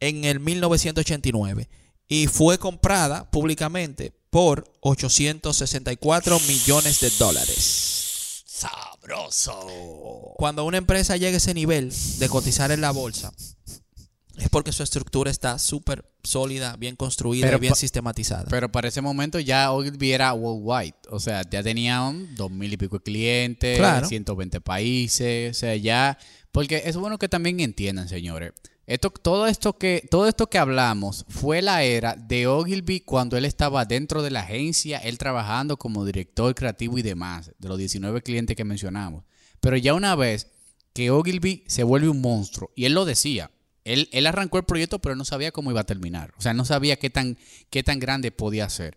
[0.00, 1.68] en el 1989
[2.08, 8.42] y fue comprada públicamente por 864 millones de dólares.
[8.46, 10.34] Sabroso.
[10.36, 13.32] Cuando una empresa llega a ese nivel de cotizar en la bolsa,
[14.36, 18.46] es porque su estructura está súper sólida, bien construida Pero y bien sistematizada.
[18.50, 20.96] Pero para ese momento ya Ogilvy era worldwide.
[21.10, 24.08] O sea, ya tenían dos mil y pico de clientes, Claro.
[24.08, 25.56] 120 países.
[25.56, 26.18] O sea, ya.
[26.50, 28.52] Porque es bueno que también entiendan, señores.
[28.86, 33.46] Esto, todo, esto que, todo esto que hablamos fue la era de Ogilvy cuando él
[33.46, 38.22] estaba dentro de la agencia, él trabajando como director creativo y demás, de los 19
[38.22, 39.24] clientes que mencionamos.
[39.60, 40.48] Pero ya una vez
[40.92, 43.50] que Ogilvy se vuelve un monstruo, y él lo decía,
[43.84, 46.32] él, él arrancó el proyecto, pero no sabía cómo iba a terminar.
[46.38, 47.38] O sea, no sabía qué tan,
[47.70, 48.96] qué tan grande podía ser.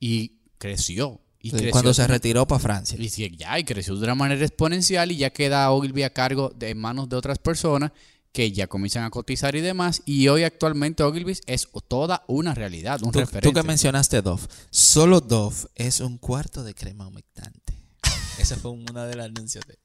[0.00, 1.20] Y creció.
[1.40, 2.96] Y Sí, creció cuando se retiró para Francia.
[2.98, 6.70] y ya, y creció de una manera exponencial y ya queda Ogilvy a cargo de
[6.70, 7.92] en manos de otras personas
[8.32, 10.02] que ya comienzan a cotizar y demás.
[10.04, 13.48] Y hoy actualmente Ogilvy es toda una realidad, un Tú, referente.
[13.48, 17.72] tú que mencionaste Dove, solo Dove es un cuarto de crema humectante.
[18.38, 19.78] Esa fue una de las anuncios de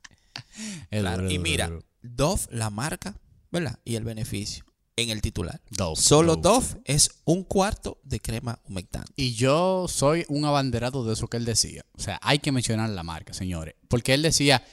[0.90, 1.72] Claro, Y mira.
[2.02, 3.16] Dove, la marca,
[3.54, 3.80] ¿verdad?
[3.86, 5.62] Y el beneficio en el titular.
[5.70, 6.66] Dove, Solo Dove.
[6.66, 9.12] Dove es un cuarto de crema humectante.
[9.16, 11.86] Y yo soy un abanderado de eso que él decía.
[11.94, 13.76] O sea, hay que mencionar la marca, señores.
[13.88, 14.64] Porque él decía,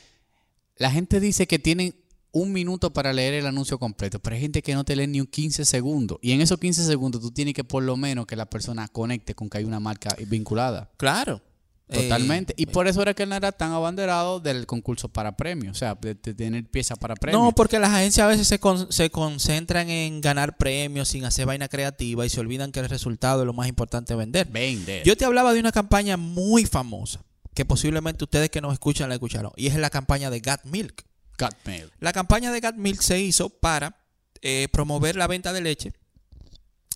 [0.77, 1.95] la gente dice que tienen
[2.33, 5.21] un minuto para leer el anuncio completo, pero hay gente que no te lee ni
[5.21, 6.19] un 15 segundos.
[6.23, 9.35] Y en esos 15 segundos tú tienes que por lo menos que la persona conecte
[9.35, 10.91] con que hay una marca vinculada.
[10.97, 11.43] Claro.
[11.91, 12.53] Totalmente.
[12.53, 15.77] Eh, y por eso era que él no era tan abanderado del concurso para premios.
[15.77, 17.43] O sea, de, de tener pieza para premios.
[17.43, 21.47] no, porque las agencias a veces se, con- se concentran en ganar premios sin hacer
[21.47, 24.47] vaina creativa y se olvidan que el resultado es lo más importante vender.
[24.51, 25.03] Vende.
[25.05, 27.21] Yo te hablaba de una campaña muy famosa
[27.55, 31.05] que posiblemente ustedes que nos escuchan la escucharon y es la campaña de Gat Milk.
[31.39, 31.91] Got mail.
[32.01, 33.97] La campaña de Gat Milk se hizo para
[34.43, 35.93] eh, promover la venta de leche.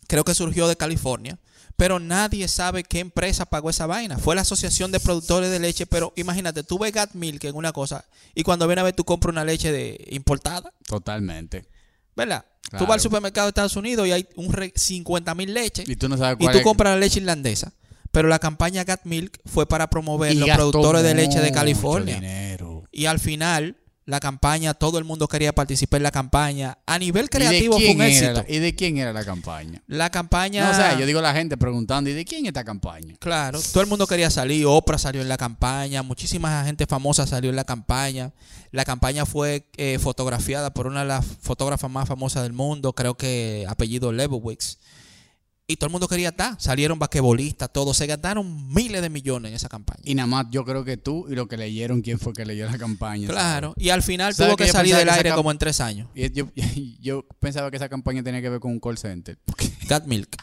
[0.07, 1.39] Creo que surgió de California.
[1.77, 4.17] Pero nadie sabe qué empresa pagó esa vaina.
[4.19, 5.87] Fue la Asociación de Productores de Leche.
[5.87, 8.05] Pero imagínate, tú ves Gat Milk en una cosa
[8.35, 10.73] y cuando viene a ver tú compras una leche de, importada.
[10.87, 11.67] Totalmente.
[12.17, 12.45] ¿Verdad?
[12.71, 12.85] Claro.
[12.85, 15.89] Tú vas al supermercado de Estados Unidos y hay un re- 50 mil leches.
[15.89, 17.73] Y tú no sabes Y cuál tú es- compras la leche irlandesa.
[18.13, 22.15] Pero la campaña Gat Milk fue para promover Y los productores de leche de California.
[22.15, 22.85] dinero.
[22.93, 23.77] Y al final,
[24.07, 26.77] la campaña, todo el mundo quería participar en la campaña.
[26.87, 28.33] A nivel ¿Y de creativo fue un éxito.
[28.35, 29.83] la- ¿Y de quién era la campaña?
[29.87, 30.65] La campaña.
[30.65, 33.15] No, o sea, yo digo a la gente preguntando, ¿y de quién es esta campaña?
[33.19, 34.67] Claro, todo el mundo quería salir.
[34.67, 36.03] Oprah salió en la campaña.
[36.03, 38.33] Muchísima gente famosa salió en la campaña.
[38.73, 43.17] La campaña fue eh, fotografiada por una de las fotógrafas más famosas del mundo, creo
[43.17, 44.79] que apellido Lebowitz.
[45.67, 46.61] Y todo el mundo quería estar.
[46.61, 47.97] Salieron basquetbolistas, todos.
[47.97, 50.01] Se gastaron miles de millones en esa campaña.
[50.05, 52.67] Y nada más yo creo que tú y lo que leyeron, quién fue que leyó
[52.67, 53.29] la campaña.
[53.29, 53.73] Claro.
[53.79, 56.11] Y al final ¿Sabe tuvo que salir del que aire como en tres años.
[56.15, 56.49] Y yo,
[57.01, 59.39] yo pensaba que esa campaña tenía que ver con un call center.
[59.89, 60.37] Gat Milk.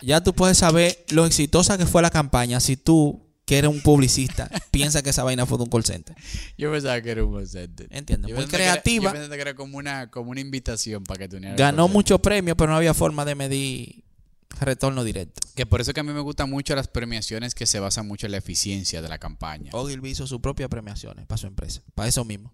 [0.00, 3.82] Ya tú puedes saber lo exitosa que fue la campaña si tú, que eres un
[3.82, 6.16] publicista, piensas que esa vaina fue de un call center.
[6.58, 7.86] yo pensaba que era un call center.
[7.90, 8.26] Entiendo.
[8.26, 9.04] Yo Muy pensaba que era- creativa.
[9.04, 12.56] yo pensaba que era como una, como una invitación para que tú Ganó muchos premios,
[12.56, 14.09] pero no había forma de medir
[14.58, 15.46] retorno directo.
[15.54, 18.26] Que por eso que a mí me gustan mucho las premiaciones que se basan mucho
[18.26, 19.70] en la eficiencia de la campaña.
[19.74, 22.52] Ogilvy hizo sus propias premiaciones para su empresa, para eso mismo.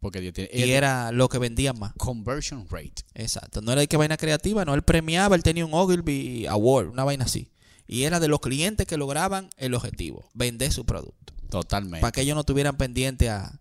[0.00, 1.92] Porque tiene, Y era lo que vendía más.
[1.98, 3.04] conversion rate.
[3.14, 3.60] Exacto.
[3.60, 4.74] No era de que vaina creativa, no.
[4.74, 7.50] Él premiaba, él tenía un Ogilvy Award, una vaina así.
[7.86, 11.34] Y era de los clientes que lograban el objetivo, vender su producto.
[11.50, 12.00] Totalmente.
[12.00, 13.60] Para que ellos no tuvieran pendiente a,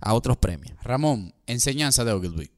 [0.00, 0.76] a otros premios.
[0.82, 2.50] Ramón, enseñanza de Ogilvy.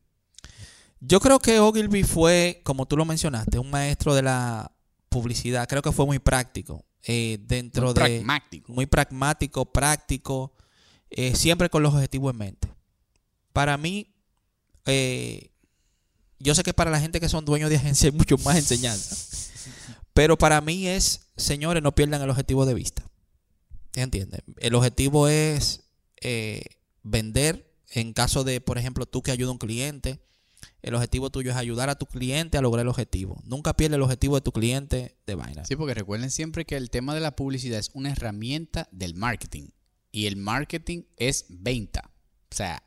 [1.01, 4.71] Yo creo que Ogilvy fue, como tú lo mencionaste, un maestro de la
[5.09, 5.67] publicidad.
[5.69, 6.85] Creo que fue muy práctico.
[7.05, 8.01] eh, dentro Muy de.
[8.01, 8.73] pragmático.
[8.73, 10.53] Muy pragmático, práctico.
[11.13, 12.69] eh, siempre con los objetivos en mente.
[13.53, 14.15] Para mí,
[14.87, 15.51] eh,
[16.39, 19.17] yo sé que para la gente que son dueños de agencia hay mucho más enseñanza.
[20.13, 23.03] Pero para mí es, señores, no pierdan el objetivo de vista.
[23.95, 24.43] ¿Entienden?
[24.59, 25.85] El objetivo es
[26.21, 26.63] eh,
[27.03, 27.67] vender.
[27.93, 30.21] En caso de, por ejemplo, tú que ayudas a un cliente,
[30.83, 33.41] el objetivo tuyo es ayudar a tu cliente a lograr el objetivo.
[33.45, 35.65] Nunca pierdes el objetivo de tu cliente de vaina.
[35.65, 39.69] Sí, porque recuerden siempre que el tema de la publicidad es una herramienta del marketing.
[40.13, 42.11] Y el marketing es venta.
[42.51, 42.83] O sea,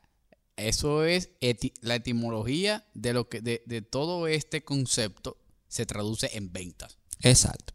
[0.55, 5.37] eso es eti- la etimología de lo que de, de todo este concepto
[5.67, 6.97] se traduce en ventas.
[7.21, 7.73] Exacto.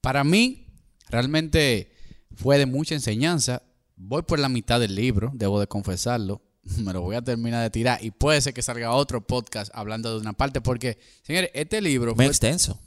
[0.00, 0.66] Para mí,
[1.08, 1.92] realmente
[2.34, 3.62] fue de mucha enseñanza.
[3.96, 6.42] Voy por la mitad del libro, debo de confesarlo.
[6.78, 10.12] Me lo voy a terminar de tirar y puede ser que salga otro podcast hablando
[10.14, 12.78] de una parte porque, señores, este libro Muy fue- extenso.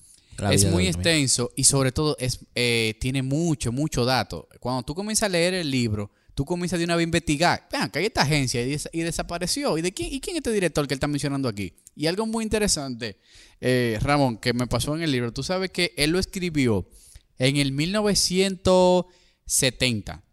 [0.52, 4.48] Es muy extenso y sobre todo es, eh, tiene mucho, mucho dato.
[4.62, 7.68] Cuando tú comienzas a leer el libro, tú comienzas de una vez a investigar.
[7.70, 9.78] Vean, que hay esta agencia y, des- y desapareció.
[9.78, 11.74] ¿Y de quién, ¿Y quién es este director que él está mencionando aquí?
[11.94, 13.18] Y algo muy interesante,
[13.60, 15.34] eh, Ramón, que me pasó en el libro.
[15.34, 16.88] Tú sabes que él lo escribió
[17.38, 20.24] en el 1970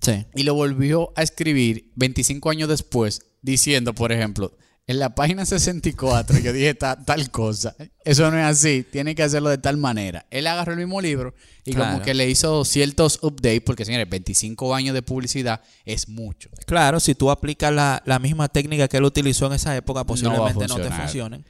[0.00, 0.26] Sí.
[0.34, 6.38] y lo volvió a escribir 25 años después, diciendo, por ejemplo, en la página 64
[6.40, 7.76] yo dije ta- tal cosa.
[8.04, 10.26] Eso no es así, tiene que hacerlo de tal manera.
[10.30, 11.34] Él agarró el mismo libro
[11.64, 16.50] y como que le hizo ciertos updates, porque señores, 25 años de publicidad es mucho.
[16.66, 20.66] Claro, si tú aplicas la, la misma técnica que él utilizó en esa época, posiblemente
[20.66, 21.44] no, te funcionen.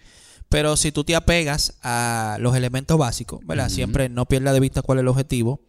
[0.50, 3.68] Pero si tú te apegas a los elementos básicos, ¿verdad?
[3.70, 5.62] Siempre no pierdas de vista cuál es el objetivo.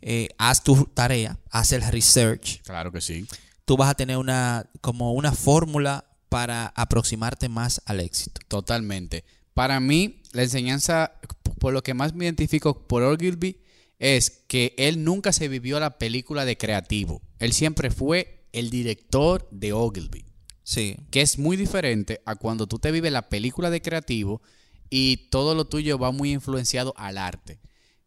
[0.00, 2.62] Eh, haz tu tarea, haz el research.
[2.62, 3.26] Claro que sí.
[3.64, 8.40] Tú vas a tener una como una fórmula para aproximarte más al éxito.
[8.48, 9.24] Totalmente.
[9.54, 11.12] Para mí, la enseñanza,
[11.58, 13.60] por lo que más me identifico por Ogilvy,
[13.98, 17.20] es que él nunca se vivió la película de creativo.
[17.38, 20.24] Él siempre fue el director de Ogilvy.
[20.62, 20.96] Sí.
[21.10, 24.42] que es muy diferente a cuando tú te vives la película de creativo
[24.90, 27.58] y todo lo tuyo va muy influenciado al arte.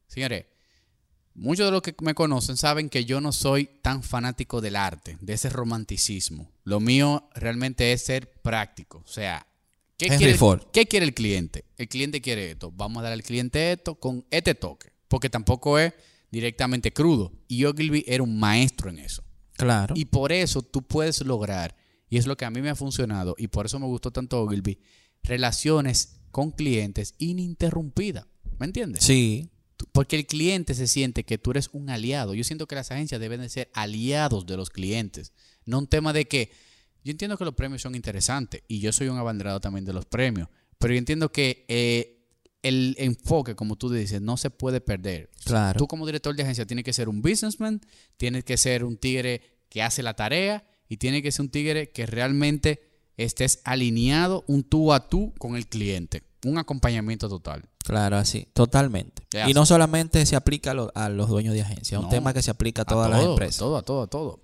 [0.05, 0.45] Señores,
[1.41, 5.17] muchos de los que me conocen saben que yo no soy tan fanático del arte,
[5.19, 6.51] de ese romanticismo.
[6.63, 9.01] Lo mío realmente es ser práctico.
[9.03, 9.45] O sea,
[9.97, 10.63] ¿qué, Henry quiere, Ford.
[10.71, 11.65] ¿qué quiere el cliente?
[11.77, 12.71] El cliente quiere esto.
[12.71, 14.91] Vamos a dar al cliente esto con este toque.
[15.07, 15.93] Porque tampoco es
[16.29, 17.33] directamente crudo.
[17.47, 19.23] Y Ogilvy era un maestro en eso.
[19.57, 19.95] Claro.
[19.97, 21.75] Y por eso tú puedes lograr,
[22.09, 24.41] y es lo que a mí me ha funcionado, y por eso me gustó tanto
[24.41, 24.79] Ogilvy,
[25.23, 28.25] relaciones con clientes ininterrumpidas.
[28.57, 29.03] ¿Me entiendes?
[29.03, 29.50] sí.
[29.91, 32.33] Porque el cliente se siente que tú eres un aliado.
[32.33, 35.33] Yo siento que las agencias deben de ser aliados de los clientes.
[35.65, 36.51] No un tema de que...
[37.03, 40.05] Yo entiendo que los premios son interesantes y yo soy un abanderado también de los
[40.05, 40.49] premios.
[40.77, 42.21] Pero yo entiendo que eh,
[42.61, 45.29] el enfoque, como tú dices, no se puede perder.
[45.43, 45.77] Claro.
[45.77, 47.81] Tú como director de agencia tienes que ser un businessman,
[48.17, 51.89] tienes que ser un tigre que hace la tarea y tienes que ser un tigre
[51.89, 52.81] que realmente
[53.17, 56.23] estés alineado un tú a tú con el cliente.
[56.45, 57.70] Un acompañamiento total.
[57.83, 59.23] Claro, así, totalmente.
[59.47, 62.33] Y no solamente se aplica a, lo- a los dueños de agencia, es un tema
[62.33, 63.55] que se aplica a todas las todo, empresas.
[63.57, 64.39] A todo, a todo, a todo.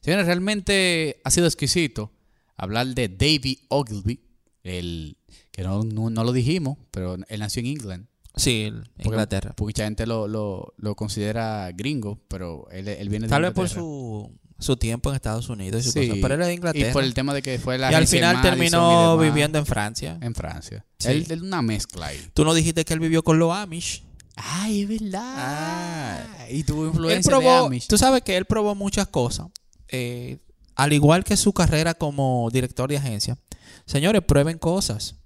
[0.00, 2.10] Señores, realmente ha sido exquisito
[2.56, 4.20] hablar de David Ogilvy,
[4.62, 5.16] el
[5.50, 8.06] que no, no- no lo dijimos, pero él nació en England.
[8.36, 9.50] Sí, en Inglaterra.
[9.56, 13.52] Porque mucha gente lo, lo- lo considera gringo, pero él, él viene de Tal vez
[13.52, 16.54] por su, su tiempo en Estados Unidos y su Sí, cosa, pero él es de
[16.54, 16.90] Inglaterra.
[16.90, 19.66] Y por el tema de que fue la Y al final Madison terminó viviendo en
[19.66, 20.16] Francia.
[20.20, 20.84] en Francia.
[20.98, 21.08] Sí.
[21.08, 22.20] Él es una mezcla ahí.
[22.34, 24.04] Tú no dijiste que él vivió con los Amish.
[24.36, 25.34] Ay, es verdad.
[25.36, 26.46] Ah.
[26.50, 27.88] y tuvo influencia de probó, Amish.
[27.88, 29.46] tú sabes que él probó muchas cosas.
[29.88, 30.38] eh,
[30.76, 33.36] al igual que su carrera como director de agencia.
[33.84, 35.16] Señores, prueben cosas.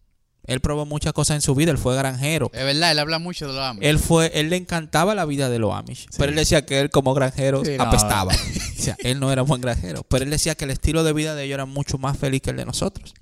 [0.47, 1.71] Él probó muchas cosas en su vida.
[1.71, 2.51] Él fue granjero.
[2.53, 3.85] Es verdad, él habla mucho de los Amish.
[3.85, 6.07] Él fue, él le encantaba la vida de los Amish.
[6.17, 7.85] Pero él decía que él como granjero Sí, no.
[7.85, 8.33] apestaba.
[8.79, 10.05] o sea, él no era buen granjero.
[10.09, 12.51] Pero él decía que el estilo de vida de ellos era mucho más feliz que
[12.51, 13.15] el de nosotros.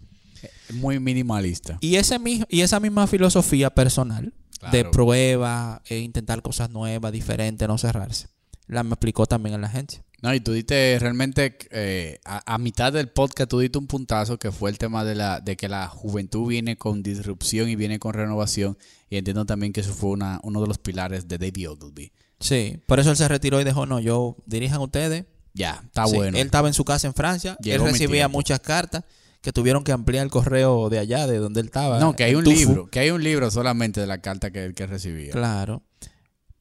[0.73, 1.79] Muy minimalista.
[1.81, 2.19] Y, ese,
[2.49, 4.33] y esa misma filosofía personal
[4.71, 8.29] de prueba, e intentar cosas nuevas, diferentes, no cerrarse,
[8.69, 10.05] la me explicó también en la agencia.
[10.23, 14.39] No, y tú diste realmente eh, a, a mitad del podcast tú diste un puntazo
[14.39, 17.99] que fue el tema de la de que la juventud viene con disrupción y viene
[17.99, 18.79] con renovación
[19.11, 22.13] y entiendo también que eso fue una, uno de los pilares de David Ogilvy.
[22.41, 25.27] Sí, por eso él se retiró y dejó, no, yo dirijan ustedes.
[25.55, 26.39] Ya, está Sí, bueno.
[26.39, 29.05] Él estaba en su casa en Francia, Llegó él recibía muchas cartas
[29.43, 31.99] que tuvieron que ampliar el correo de allá, de donde él estaba.
[31.99, 34.87] no, que hay un libro, que hay un libro solamente de la carta que, que
[34.87, 35.33] recibía.
[35.33, 35.83] Claro.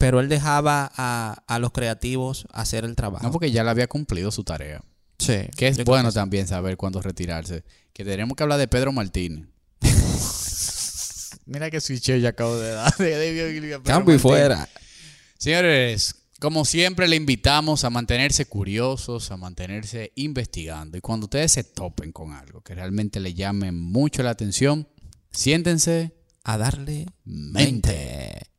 [0.02, 3.24] Pero él dejaba a, a los creativos hacer el trabajo.
[3.24, 4.82] No, porque ya le había cumplido su tarea.
[5.20, 5.42] sí.
[5.56, 7.64] Que es bueno que también saber cuándo retirarse.
[7.94, 9.48] Que tenemos que hablar de Pedro Martínez.
[11.46, 12.94] Mira que switché ya acabo de dar
[13.84, 14.68] Cambio y fuera.
[15.38, 20.98] Señores, como siempre le invitamos a mantenerse curiosos, a mantenerse investigando.
[20.98, 24.88] Y cuando ustedes se topen con algo que realmente le llame mucho la atención,
[25.32, 27.92] siéntense A darle mente.
[27.94, 28.51] mente.